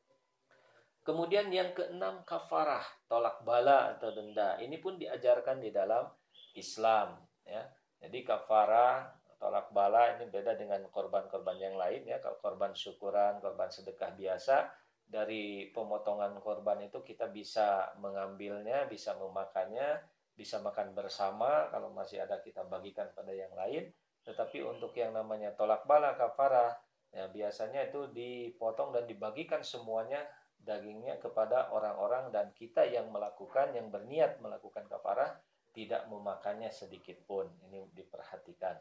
Kemudian 1.01 1.49
yang 1.49 1.73
keenam 1.73 2.21
kafarah, 2.21 2.85
tolak 3.09 3.41
bala 3.41 3.97
atau 3.97 4.13
denda. 4.13 4.61
Ini 4.61 4.77
pun 4.77 5.01
diajarkan 5.01 5.57
di 5.57 5.73
dalam 5.73 6.05
Islam 6.53 7.17
ya. 7.41 7.65
Jadi 8.01 8.21
kafarah, 8.21 9.09
tolak 9.41 9.73
bala 9.73 10.13
ini 10.17 10.29
beda 10.29 10.53
dengan 10.53 10.85
korban-korban 10.93 11.57
yang 11.57 11.73
lain 11.73 12.05
ya. 12.05 12.21
Kalau 12.21 12.37
korban 12.37 12.77
syukuran, 12.77 13.41
korban 13.41 13.73
sedekah 13.73 14.13
biasa 14.13 14.69
dari 15.11 15.73
pemotongan 15.75 16.39
korban 16.39 16.85
itu 16.85 17.03
kita 17.03 17.27
bisa 17.33 17.91
mengambilnya, 17.97 18.85
bisa 18.85 19.17
memakannya, 19.17 19.99
bisa 20.37 20.63
makan 20.63 20.95
bersama 20.95 21.67
kalau 21.73 21.91
masih 21.91 22.23
ada 22.23 22.39
kita 22.39 22.63
bagikan 22.69 23.09
pada 23.11 23.35
yang 23.35 23.51
lain. 23.57 23.91
Tetapi 24.21 24.61
untuk 24.63 24.93
yang 24.95 25.17
namanya 25.17 25.51
tolak 25.57 25.83
bala 25.89 26.13
kafarah 26.13 26.77
ya 27.11 27.27
biasanya 27.27 27.91
itu 27.91 28.07
dipotong 28.15 28.95
dan 28.95 29.03
dibagikan 29.03 29.59
semuanya 29.59 30.23
dagingnya 30.61 31.17
kepada 31.17 31.73
orang-orang 31.73 32.29
dan 32.29 32.53
kita 32.53 32.85
yang 32.85 33.09
melakukan 33.09 33.73
yang 33.73 33.89
berniat 33.89 34.37
melakukan 34.39 34.85
kafarah 34.85 35.41
tidak 35.73 36.05
memakannya 36.11 36.69
sedikit 36.69 37.17
pun. 37.25 37.49
Ini 37.67 37.89
diperhatikan. 37.95 38.77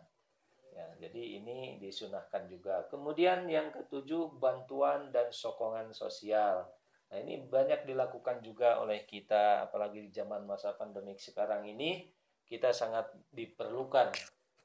Ya 0.71 0.87
jadi 1.01 1.41
ini 1.41 1.81
disunahkan 1.83 2.47
juga. 2.47 2.87
Kemudian 2.93 3.49
yang 3.51 3.73
ketujuh 3.75 4.39
bantuan 4.39 5.11
dan 5.11 5.33
sokongan 5.33 5.91
sosial. 5.97 6.69
Nah 7.11 7.19
ini 7.19 7.43
banyak 7.43 7.89
dilakukan 7.89 8.39
juga 8.45 8.79
oleh 8.79 9.03
kita 9.03 9.67
apalagi 9.67 10.07
di 10.07 10.11
zaman 10.15 10.47
masa 10.47 10.77
pandemik 10.77 11.19
sekarang 11.19 11.67
ini. 11.67 12.07
Kita 12.47 12.75
sangat 12.75 13.15
diperlukan 13.31 14.11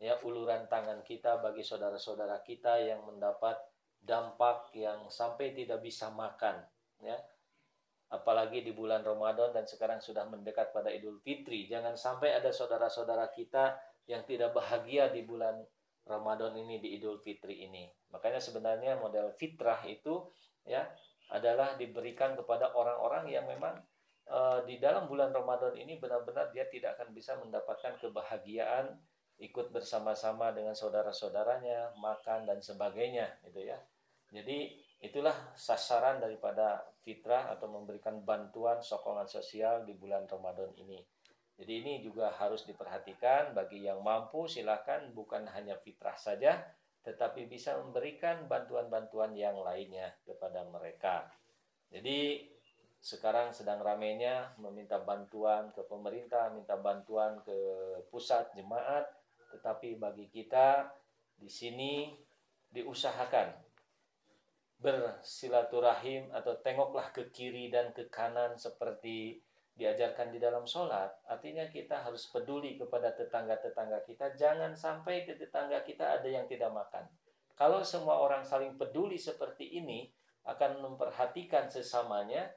ya 0.02 0.18
uluran 0.26 0.66
tangan 0.66 1.06
kita 1.06 1.38
bagi 1.40 1.62
saudara-saudara 1.62 2.42
kita 2.42 2.82
yang 2.82 3.06
mendapat 3.06 3.56
dampak 4.02 4.74
yang 4.74 5.06
sampai 5.08 5.54
tidak 5.54 5.86
bisa 5.86 6.10
makan 6.10 6.66
ya. 7.06 7.18
Apalagi 8.10 8.62
di 8.62 8.74
bulan 8.74 9.02
Ramadan 9.02 9.54
dan 9.54 9.66
sekarang 9.66 9.98
sudah 9.98 10.30
mendekat 10.30 10.70
pada 10.74 10.94
Idul 10.94 11.22
Fitri. 11.26 11.66
Jangan 11.66 11.98
sampai 11.98 12.38
ada 12.38 12.54
saudara-saudara 12.54 13.34
kita 13.34 13.78
yang 14.06 14.22
tidak 14.30 14.54
bahagia 14.54 15.10
di 15.10 15.26
bulan 15.26 15.58
Ramadan 16.06 16.54
ini 16.54 16.78
di 16.78 16.94
Idul 16.98 17.18
Fitri 17.26 17.66
ini. 17.66 17.90
Makanya 18.14 18.38
sebenarnya 18.38 19.02
model 19.02 19.34
fitrah 19.34 19.82
itu 19.90 20.22
ya 20.64 20.86
adalah 21.34 21.74
diberikan 21.74 22.38
kepada 22.38 22.78
orang-orang 22.78 23.26
yang 23.34 23.50
memang 23.50 23.82
e, 24.30 24.40
di 24.70 24.78
dalam 24.78 25.10
bulan 25.10 25.34
Ramadan 25.34 25.74
ini 25.74 25.98
benar-benar 25.98 26.54
dia 26.54 26.70
tidak 26.70 27.02
akan 27.02 27.10
bisa 27.10 27.34
mendapatkan 27.42 27.98
kebahagiaan 27.98 28.94
ikut 29.42 29.74
bersama-sama 29.74 30.54
dengan 30.54 30.78
saudara-saudaranya 30.78 31.98
makan 31.98 32.46
dan 32.46 32.62
sebagainya 32.62 33.42
gitu 33.50 33.66
ya. 33.66 33.82
Jadi 34.30 34.85
Itulah 35.06 35.54
sasaran 35.54 36.18
daripada 36.18 36.82
fitrah 37.06 37.54
atau 37.54 37.70
memberikan 37.70 38.26
bantuan 38.26 38.82
sokongan 38.82 39.30
sosial 39.30 39.86
di 39.86 39.94
bulan 39.94 40.26
Ramadan 40.26 40.74
ini. 40.82 40.98
Jadi 41.56 41.72
ini 41.86 41.94
juga 42.02 42.34
harus 42.34 42.66
diperhatikan 42.66 43.54
bagi 43.54 43.86
yang 43.86 44.02
mampu 44.02 44.50
silahkan 44.50 45.14
bukan 45.14 45.46
hanya 45.54 45.78
fitrah 45.78 46.18
saja 46.18 46.58
tetapi 47.06 47.46
bisa 47.46 47.78
memberikan 47.78 48.50
bantuan-bantuan 48.50 49.38
yang 49.38 49.62
lainnya 49.62 50.10
kepada 50.26 50.66
mereka. 50.66 51.30
Jadi 51.94 52.50
sekarang 52.98 53.54
sedang 53.54 53.78
ramainya 53.78 54.58
meminta 54.58 54.98
bantuan 54.98 55.70
ke 55.70 55.86
pemerintah, 55.86 56.50
minta 56.50 56.74
bantuan 56.74 57.38
ke 57.46 57.54
pusat 58.10 58.50
jemaat, 58.58 59.06
tetapi 59.54 60.02
bagi 60.02 60.26
kita 60.34 60.90
di 61.38 61.46
sini 61.46 62.10
diusahakan 62.74 63.65
bersilaturahim 64.86 66.30
atau 66.30 66.54
tengoklah 66.62 67.10
ke 67.10 67.34
kiri 67.34 67.74
dan 67.74 67.90
ke 67.90 68.06
kanan 68.14 68.54
seperti 68.54 69.42
diajarkan 69.76 70.32
di 70.32 70.40
dalam 70.40 70.64
sholat 70.64 71.12
artinya 71.28 71.68
kita 71.68 72.06
harus 72.06 72.32
peduli 72.32 72.80
kepada 72.80 73.12
tetangga-tetangga 73.12 74.06
kita. 74.06 74.38
Jangan 74.38 74.78
sampai 74.78 75.26
di 75.26 75.36
tetangga 75.36 75.82
kita 75.84 76.22
ada 76.22 76.30
yang 76.30 76.46
tidak 76.46 76.72
makan. 76.72 77.04
Kalau 77.58 77.82
semua 77.82 78.22
orang 78.22 78.46
saling 78.46 78.78
peduli 78.78 79.18
seperti 79.18 79.76
ini 79.82 80.08
akan 80.46 80.86
memperhatikan 80.86 81.68
sesamanya 81.68 82.54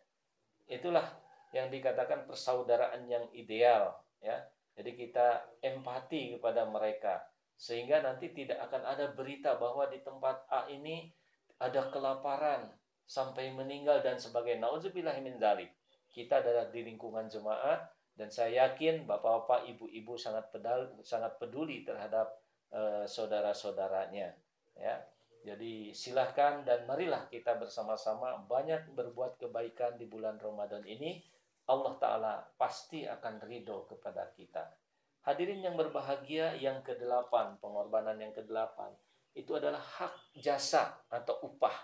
itulah 0.69 1.09
yang 1.57 1.73
dikatakan 1.73 2.29
persaudaraan 2.29 3.09
yang 3.09 3.25
ideal 3.33 3.97
ya. 4.21 4.37
Jadi 4.77 4.95
kita 4.95 5.59
empati 5.65 6.39
kepada 6.39 6.69
mereka 6.69 7.25
sehingga 7.59 7.99
nanti 7.99 8.31
tidak 8.31 8.63
akan 8.71 8.87
ada 8.87 9.11
berita 9.11 9.59
bahwa 9.59 9.91
di 9.91 9.99
tempat 10.07 10.47
A 10.47 10.71
ini 10.71 11.11
ada 11.59 11.91
kelaparan 11.91 12.71
sampai 13.07 13.51
meninggal 13.55 14.03
dan 14.03 14.19
sebagainya. 14.19 14.67
Nauzubillah 14.67 15.19
min 15.23 15.39
dzalik. 15.39 15.71
Kita 16.09 16.43
adalah 16.43 16.71
di 16.71 16.83
lingkungan 16.83 17.31
jemaat 17.31 17.91
dan 18.19 18.31
saya 18.31 18.67
yakin 18.67 19.07
bapak-bapak, 19.07 19.71
ibu-ibu 19.71 20.19
sangat 20.19 20.51
pedal, 20.51 20.91
sangat 21.07 21.39
peduli 21.39 21.87
terhadap 21.87 22.35
uh, 22.75 23.07
saudara-saudaranya. 23.07 24.35
ya 24.79 24.97
jadi 25.49 25.95
silahkan 25.95 26.67
dan 26.67 26.85
marilah 26.85 27.31
kita 27.31 27.55
bersama-sama 27.57 28.43
banyak 28.45 28.91
berbuat 28.93 29.39
kebaikan 29.39 29.95
di 29.97 30.05
bulan 30.05 30.37
Ramadan 30.37 30.83
ini. 30.85 31.23
Allah 31.69 31.95
Ta'ala 32.01 32.35
pasti 32.57 33.05
akan 33.05 33.45
ridho 33.45 33.85
kepada 33.89 34.29
kita. 34.33 34.65
Hadirin 35.25 35.61
yang 35.61 35.77
berbahagia 35.77 36.57
yang 36.57 36.81
kedelapan, 36.81 37.61
pengorbanan 37.61 38.17
yang 38.17 38.33
kedelapan, 38.33 38.89
itu 39.35 39.57
adalah 39.57 39.81
hak 39.81 40.39
jasa 40.39 40.97
atau 41.11 41.41
upah. 41.45 41.75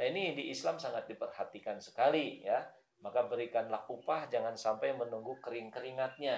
Nah 0.00 0.04
ini 0.08 0.32
di 0.32 0.48
Islam 0.48 0.80
sangat 0.80 1.10
diperhatikan 1.10 1.78
sekali 1.78 2.42
ya. 2.44 2.64
Maka 3.00 3.24
berikanlah 3.24 3.88
upah, 3.88 4.28
jangan 4.28 4.52
sampai 4.60 4.92
menunggu 4.92 5.40
kering-keringatnya. 5.40 6.36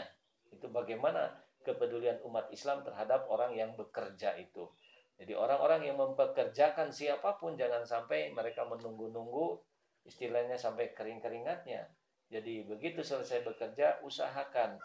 Itu 0.54 0.70
bagaimana 0.70 1.34
kepedulian 1.66 2.22
umat 2.22 2.50
Islam 2.54 2.86
terhadap 2.86 3.26
orang 3.26 3.54
yang 3.54 3.74
bekerja 3.74 4.38
itu. 4.38 4.70
Jadi 5.18 5.38
orang-orang 5.38 5.86
yang 5.86 5.98
mempekerjakan 5.98 6.90
siapa 6.90 7.38
pun 7.38 7.54
jangan 7.54 7.86
sampai 7.86 8.34
mereka 8.34 8.66
menunggu-nunggu 8.66 9.58
istilahnya 10.02 10.58
sampai 10.58 10.90
kering-keringatnya. 10.90 11.86
Jadi 12.26 12.66
begitu 12.66 13.06
selesai 13.06 13.46
bekerja 13.46 14.02
usahakan 14.02 14.82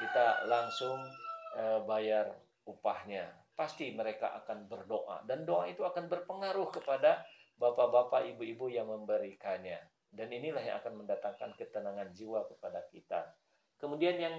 kita 0.00 0.44
langsung 0.44 1.00
e, 1.56 1.80
bayar 1.88 2.28
upahnya. 2.68 3.39
Pasti 3.60 3.92
mereka 3.92 4.32
akan 4.40 4.64
berdoa 4.64 5.20
dan 5.28 5.44
doa 5.44 5.68
itu 5.68 5.84
akan 5.84 6.08
berpengaruh 6.08 6.72
kepada 6.72 7.20
bapak-bapak, 7.60 8.32
ibu-ibu 8.32 8.72
yang 8.72 8.88
memberikannya. 8.88 9.84
Dan 10.08 10.32
inilah 10.32 10.64
yang 10.64 10.80
akan 10.80 11.04
mendatangkan 11.04 11.52
ketenangan 11.60 12.08
jiwa 12.16 12.48
kepada 12.48 12.80
kita. 12.88 13.36
Kemudian 13.76 14.16
yang 14.16 14.36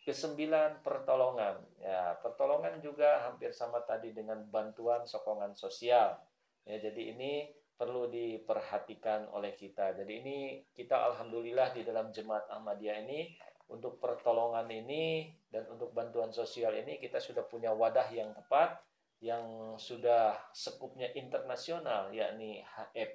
Kesembilan, 0.00 0.80
pertolongan. 0.80 1.60
Ya, 1.76 2.16
pertolongan 2.24 2.80
juga 2.80 3.28
hampir 3.28 3.52
sama 3.52 3.84
tadi 3.84 4.16
dengan 4.16 4.40
bantuan 4.48 5.04
sokongan 5.04 5.52
sosial. 5.52 6.16
Ya, 6.64 6.80
jadi 6.80 7.12
ini 7.12 7.52
perlu 7.76 8.08
diperhatikan 8.08 9.28
oleh 9.30 9.52
kita. 9.52 9.92
Jadi 9.92 10.12
ini 10.24 10.36
kita 10.72 10.96
alhamdulillah 11.12 11.76
di 11.76 11.84
dalam 11.84 12.08
jemaat 12.16 12.48
Ahmadiyah 12.48 12.96
ini 13.04 13.28
untuk 13.70 14.02
pertolongan 14.02 14.66
ini 14.66 15.30
dan 15.48 15.66
untuk 15.70 15.94
bantuan 15.94 16.34
sosial 16.34 16.74
ini 16.74 16.98
kita 16.98 17.22
sudah 17.22 17.46
punya 17.46 17.70
wadah 17.70 18.10
yang 18.10 18.34
tepat 18.34 18.82
yang 19.20 19.76
sudah 19.76 20.34
sekupnya 20.50 21.12
internasional 21.12 22.10
yakni 22.10 22.64
HF. 22.64 23.10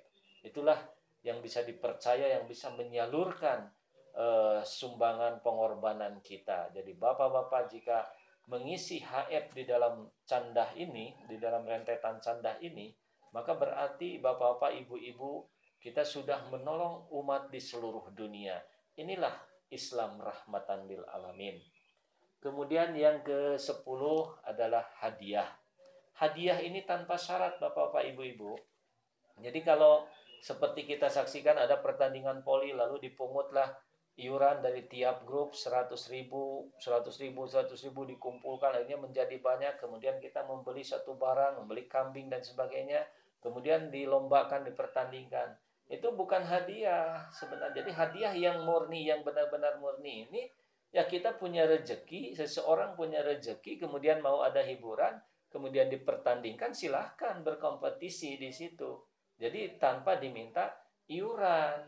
Itulah 0.46 0.78
yang 1.26 1.42
bisa 1.42 1.66
dipercaya 1.66 2.38
yang 2.38 2.46
bisa 2.46 2.70
menyalurkan 2.70 3.66
uh, 4.14 4.62
sumbangan 4.62 5.42
pengorbanan 5.42 6.22
kita. 6.22 6.70
Jadi 6.70 6.94
bapak-bapak 6.94 7.74
jika 7.74 8.06
mengisi 8.46 9.02
HF 9.02 9.58
di 9.58 9.66
dalam 9.66 10.06
candah 10.22 10.70
ini, 10.78 11.18
di 11.26 11.42
dalam 11.42 11.66
rentetan 11.66 12.22
candah 12.22 12.62
ini, 12.62 12.94
maka 13.34 13.58
berarti 13.58 14.22
bapak-bapak, 14.22 14.86
ibu-ibu 14.86 15.50
kita 15.82 16.06
sudah 16.06 16.46
menolong 16.54 17.10
umat 17.10 17.50
di 17.50 17.58
seluruh 17.58 18.14
dunia. 18.14 18.62
Inilah 18.96 19.34
Islam 19.74 20.22
rahmatan 20.22 20.86
lil 20.86 21.02
alamin. 21.10 21.58
Kemudian 22.44 22.94
yang 22.94 23.26
ke-10 23.26 24.02
adalah 24.46 24.86
hadiah. 25.02 25.50
Hadiah 26.16 26.62
ini 26.62 26.86
tanpa 26.86 27.18
syarat 27.18 27.58
Bapak-bapak, 27.58 28.06
Ibu-ibu. 28.14 28.54
Jadi 29.42 29.66
kalau 29.66 30.06
seperti 30.46 30.86
kita 30.86 31.10
saksikan 31.10 31.58
ada 31.58 31.82
pertandingan 31.82 32.46
poli 32.46 32.72
lalu 32.72 33.02
dipungutlah 33.10 33.74
iuran 34.16 34.64
dari 34.64 34.88
tiap 34.88 35.28
grup 35.28 35.58
100 35.58 35.92
ribu, 36.14 36.72
100 36.80 37.10
ribu, 37.20 37.50
100 37.50 37.74
ribu 37.84 38.08
dikumpulkan 38.08 38.78
akhirnya 38.78 39.02
menjadi 39.02 39.36
banyak 39.42 39.76
kemudian 39.82 40.22
kita 40.24 40.48
membeli 40.48 40.86
satu 40.88 41.20
barang, 41.20 41.60
membeli 41.60 41.90
kambing 41.90 42.32
dan 42.32 42.40
sebagainya 42.40 43.04
kemudian 43.44 43.92
dilombakan, 43.92 44.64
dipertandingkan 44.64 45.58
itu 45.86 46.08
bukan 46.14 46.42
hadiah 46.42 47.30
sebenarnya. 47.30 47.86
Jadi 47.86 47.92
hadiah 47.94 48.34
yang 48.34 48.66
murni, 48.66 49.06
yang 49.06 49.22
benar-benar 49.22 49.78
murni 49.78 50.26
ini 50.26 50.50
ya 50.90 51.06
kita 51.06 51.38
punya 51.38 51.68
rejeki, 51.70 52.34
seseorang 52.34 52.98
punya 52.98 53.22
rejeki 53.22 53.78
kemudian 53.78 54.24
mau 54.24 54.42
ada 54.42 54.64
hiburan 54.64 55.20
kemudian 55.56 55.88
dipertandingkan 55.88 56.76
silahkan 56.76 57.40
berkompetisi 57.40 58.36
di 58.36 58.52
situ. 58.52 59.00
Jadi 59.40 59.80
tanpa 59.80 60.20
diminta 60.20 60.68
iuran. 61.08 61.80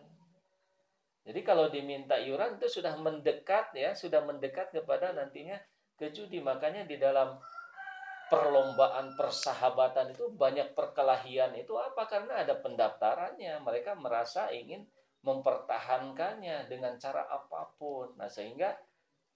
Jadi 1.28 1.44
kalau 1.44 1.68
diminta 1.68 2.16
iuran 2.16 2.56
itu 2.56 2.80
sudah 2.80 2.96
mendekat 2.96 3.76
ya, 3.76 3.92
sudah 3.92 4.24
mendekat 4.24 4.72
kepada 4.72 5.12
nantinya 5.12 5.60
ke 6.00 6.16
judi. 6.16 6.40
Makanya 6.40 6.88
di 6.88 6.96
dalam 6.96 7.36
perlombaan 8.28 9.16
persahabatan 9.16 10.12
itu 10.12 10.32
banyak 10.32 10.76
perkelahian 10.76 11.56
itu 11.56 11.76
apa? 11.80 12.08
Karena 12.08 12.44
ada 12.44 12.60
pendaftarannya. 12.60 13.60
Mereka 13.64 13.96
merasa 14.00 14.52
ingin 14.52 14.84
mempertahankannya 15.24 16.72
dengan 16.72 16.96
cara 17.00 17.26
apa 17.28 17.72
pun. 17.76 18.16
Nah, 18.16 18.32
sehingga 18.32 18.76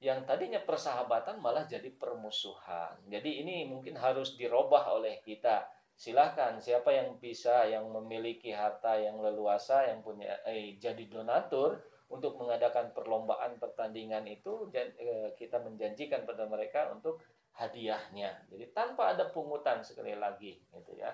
yang 0.02 0.26
tadinya 0.26 0.62
persahabatan 0.64 1.38
malah 1.40 1.70
jadi 1.70 1.88
permusuhan. 1.94 2.98
Jadi 3.06 3.46
ini 3.46 3.70
mungkin 3.70 3.96
harus 3.98 4.34
dirubah 4.34 4.98
oleh 4.98 5.22
kita 5.22 5.70
silahkan 5.94 6.58
siapa 6.58 6.90
yang 6.90 7.22
bisa 7.22 7.70
yang 7.70 7.86
memiliki 7.94 8.50
harta 8.50 8.98
yang 8.98 9.22
leluasa 9.22 9.86
yang 9.86 10.02
punya 10.02 10.34
eh, 10.50 10.74
jadi 10.82 11.06
donatur 11.06 11.78
untuk 12.10 12.42
mengadakan 12.42 12.90
perlombaan 12.90 13.62
pertandingan 13.62 14.26
itu 14.26 14.74
eh, 14.74 15.30
kita 15.38 15.62
menjanjikan 15.62 16.26
pada 16.26 16.50
mereka 16.50 16.90
untuk 16.90 17.22
hadiahnya. 17.62 18.50
Jadi 18.50 18.66
tanpa 18.74 19.14
ada 19.14 19.30
pungutan 19.30 19.86
sekali 19.86 20.18
lagi 20.18 20.58
gitu 20.58 20.98
ya. 20.98 21.14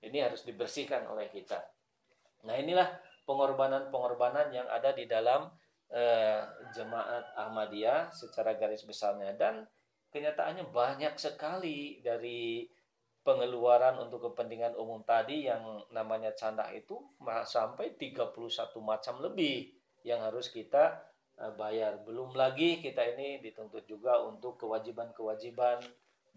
Ini 0.00 0.30
harus 0.30 0.46
dibersihkan 0.46 1.04
oleh 1.10 1.26
kita. 1.28 1.58
Nah 2.46 2.54
inilah 2.54 2.88
pengorbanan-pengorbanan 3.26 4.54
yang 4.54 4.70
ada 4.70 4.94
di 4.94 5.10
dalam 5.10 5.50
eh, 5.90 6.40
jemaat 6.72 7.34
Ahmadiyah 7.34 8.14
secara 8.14 8.54
garis 8.54 8.86
besarnya. 8.86 9.34
Dan 9.34 9.66
kenyataannya 10.14 10.70
banyak 10.70 11.18
sekali 11.18 11.98
dari 12.00 12.64
pengeluaran 13.20 14.00
untuk 14.00 14.32
kepentingan 14.32 14.78
umum 14.80 15.04
tadi 15.04 15.44
yang 15.44 15.84
namanya 15.92 16.32
canda 16.32 16.72
itu 16.72 16.96
sampai 17.44 17.92
31 17.92 18.32
macam 18.80 19.20
lebih 19.20 19.68
yang 20.08 20.24
harus 20.24 20.48
kita 20.48 21.09
bayar. 21.56 22.00
Belum 22.04 22.36
lagi 22.36 22.84
kita 22.84 23.00
ini 23.16 23.40
dituntut 23.40 23.88
juga 23.88 24.20
untuk 24.24 24.60
kewajiban-kewajiban 24.60 25.80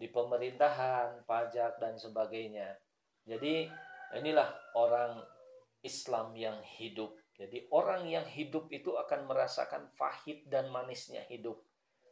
di 0.00 0.08
pemerintahan, 0.08 1.22
pajak 1.28 1.78
dan 1.78 2.00
sebagainya. 2.00 2.78
Jadi 3.28 3.68
inilah 4.16 4.48
orang 4.74 5.20
Islam 5.84 6.32
yang 6.34 6.56
hidup. 6.80 7.12
Jadi 7.34 7.66
orang 7.74 8.06
yang 8.08 8.24
hidup 8.24 8.70
itu 8.70 8.94
akan 8.94 9.26
merasakan 9.28 9.90
pahit 9.98 10.46
dan 10.48 10.70
manisnya 10.70 11.26
hidup. 11.28 11.60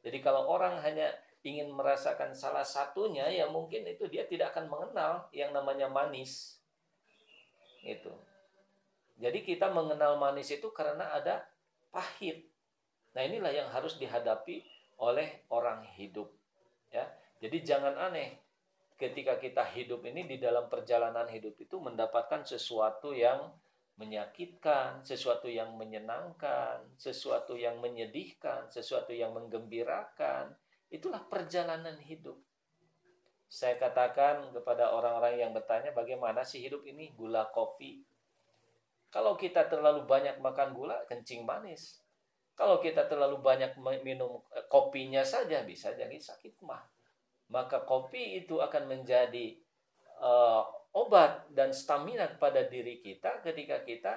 Jadi 0.02 0.18
kalau 0.18 0.50
orang 0.50 0.82
hanya 0.82 1.14
ingin 1.42 1.74
merasakan 1.74 2.30
salah 2.38 2.62
satunya 2.62 3.26
ya 3.26 3.50
mungkin 3.50 3.82
itu 3.86 4.06
dia 4.06 4.22
tidak 4.30 4.54
akan 4.54 4.70
mengenal 4.70 5.26
yang 5.34 5.50
namanya 5.50 5.90
manis 5.90 6.62
itu 7.82 8.14
jadi 9.18 9.42
kita 9.42 9.74
mengenal 9.74 10.22
manis 10.22 10.54
itu 10.54 10.70
karena 10.70 11.10
ada 11.10 11.42
pahit 11.90 12.46
nah 13.12 13.22
inilah 13.24 13.52
yang 13.52 13.68
harus 13.72 13.96
dihadapi 14.00 14.64
oleh 15.00 15.44
orang 15.52 15.84
hidup 15.96 16.28
ya 16.92 17.04
jadi 17.40 17.58
jangan 17.64 17.94
aneh 17.98 18.38
ketika 18.96 19.36
kita 19.40 19.66
hidup 19.72 20.04
ini 20.06 20.28
di 20.28 20.36
dalam 20.38 20.70
perjalanan 20.70 21.26
hidup 21.26 21.58
itu 21.58 21.76
mendapatkan 21.82 22.46
sesuatu 22.46 23.10
yang 23.10 23.50
menyakitkan, 23.92 25.04
sesuatu 25.04 25.50
yang 25.50 25.74
menyenangkan, 25.76 26.80
sesuatu 26.96 27.58
yang 27.58 27.76
menyedihkan, 27.82 28.70
sesuatu 28.70 29.12
yang 29.12 29.36
menggembirakan, 29.36 30.54
Itulah 30.92 31.24
perjalanan 31.24 31.96
hidup. 32.04 32.36
Saya 33.48 33.80
katakan 33.80 34.52
kepada 34.52 34.92
orang-orang 34.92 35.40
yang 35.40 35.56
bertanya 35.56 35.88
bagaimana 35.96 36.44
sih 36.44 36.60
hidup 36.60 36.84
ini 36.84 37.16
gula 37.16 37.48
kopi. 37.48 38.04
Kalau 39.08 39.32
kita 39.40 39.72
terlalu 39.72 40.04
banyak 40.04 40.36
makan 40.44 40.76
gula, 40.76 41.00
kencing 41.08 41.48
manis. 41.48 42.01
Kalau 42.62 42.78
kita 42.78 43.10
terlalu 43.10 43.42
banyak 43.42 43.74
minum 44.06 44.38
eh, 44.54 44.62
kopinya 44.70 45.26
saja 45.26 45.66
bisa 45.66 45.90
jadi 45.98 46.14
sakit 46.14 46.62
mah. 46.62 46.78
Maka 47.50 47.82
kopi 47.82 48.38
itu 48.38 48.62
akan 48.62 48.86
menjadi 48.86 49.58
uh, 50.22 50.62
obat 50.94 51.50
dan 51.50 51.74
stamina 51.74 52.30
kepada 52.30 52.64
diri 52.70 53.02
kita 53.02 53.42
ketika 53.42 53.82
kita 53.82 54.14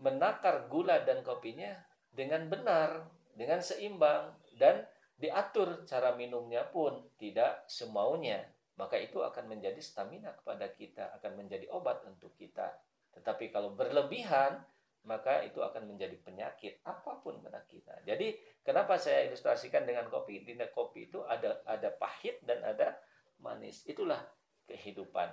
menakar 0.00 0.66
gula 0.72 1.04
dan 1.04 1.20
kopinya 1.20 1.76
dengan 2.08 2.48
benar, 2.48 3.04
dengan 3.36 3.60
seimbang 3.60 4.32
dan 4.56 4.88
diatur 5.20 5.84
cara 5.84 6.16
minumnya 6.16 6.64
pun 6.64 7.04
tidak 7.20 7.68
semaunya 7.68 8.40
maka 8.80 8.96
itu 8.96 9.20
akan 9.20 9.52
menjadi 9.52 9.76
stamina 9.76 10.32
kepada 10.32 10.72
kita 10.72 11.12
akan 11.20 11.44
menjadi 11.44 11.68
obat 11.68 12.00
untuk 12.08 12.32
kita 12.40 12.72
tetapi 13.12 13.52
kalau 13.52 13.76
berlebihan 13.76 14.64
maka 15.04 15.40
itu 15.44 15.64
akan 15.64 15.88
menjadi 15.88 16.16
penyakit 16.20 16.84
apa 16.84 17.20
pun 17.24 17.40
pada 17.40 17.64
kita. 17.64 18.04
Jadi 18.04 18.36
kenapa 18.60 19.00
saya 19.00 19.24
ilustrasikan 19.28 19.88
dengan 19.88 20.08
kopi? 20.12 20.44
Di 20.44 20.56
kopi 20.70 21.08
itu 21.08 21.24
ada 21.24 21.64
ada 21.64 21.88
pahit 21.96 22.44
dan 22.44 22.60
ada 22.60 23.00
manis. 23.40 23.84
Itulah 23.88 24.20
kehidupan. 24.68 25.32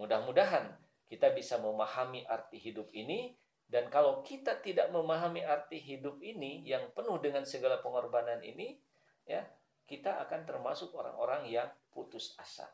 Mudah-mudahan 0.00 0.72
kita 1.06 1.30
bisa 1.36 1.60
memahami 1.60 2.24
arti 2.24 2.56
hidup 2.56 2.88
ini 2.96 3.36
dan 3.68 3.88
kalau 3.88 4.20
kita 4.20 4.60
tidak 4.60 4.92
memahami 4.92 5.40
arti 5.44 5.80
hidup 5.80 6.20
ini 6.20 6.64
yang 6.68 6.92
penuh 6.92 7.16
dengan 7.20 7.48
segala 7.48 7.80
pengorbanan 7.80 8.44
ini, 8.44 8.76
ya, 9.24 9.40
kita 9.88 10.20
akan 10.24 10.44
termasuk 10.44 10.92
orang-orang 10.92 11.48
yang 11.48 11.68
putus 11.88 12.36
asa. 12.36 12.68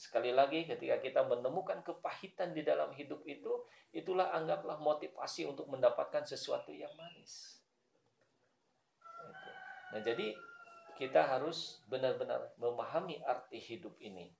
Sekali 0.00 0.32
lagi 0.32 0.64
ketika 0.64 0.96
kita 0.96 1.20
menemukan 1.28 1.84
kepahitan 1.84 2.56
di 2.56 2.64
dalam 2.64 2.88
hidup 2.96 3.20
itu, 3.28 3.68
itulah 3.92 4.32
anggaplah 4.32 4.80
motivasi 4.80 5.44
untuk 5.44 5.68
mendapatkan 5.68 6.24
sesuatu 6.24 6.72
yang 6.72 6.88
manis. 6.96 7.60
Nah, 9.92 10.00
jadi 10.00 10.32
kita 10.96 11.20
harus 11.20 11.84
benar-benar 11.84 12.48
memahami 12.56 13.20
arti 13.28 13.60
hidup 13.60 13.92
ini. 14.00 14.32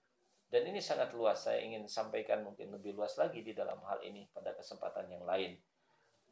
Dan 0.48 0.64
ini 0.64 0.80
sangat 0.80 1.12
luas, 1.12 1.44
saya 1.44 1.60
ingin 1.60 1.84
sampaikan 1.84 2.40
mungkin 2.40 2.72
lebih 2.72 2.96
luas 2.96 3.20
lagi 3.20 3.44
di 3.44 3.52
dalam 3.52 3.84
hal 3.84 4.00
ini 4.00 4.32
pada 4.32 4.56
kesempatan 4.56 5.12
yang 5.12 5.28
lain. 5.28 5.60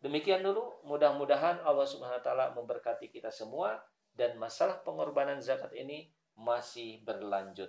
Demikian 0.01 0.41
dulu, 0.41 0.81
mudah-mudahan 0.89 1.61
Allah 1.69 1.85
Subhanahu 1.85 2.17
wa 2.17 2.25
taala 2.25 2.47
memberkati 2.57 3.13
kita 3.13 3.29
semua 3.29 3.77
dan 4.17 4.41
masalah 4.41 4.81
pengorbanan 4.81 5.45
zakat 5.45 5.77
ini 5.77 6.09
masih 6.33 7.05
berlanjut. 7.05 7.69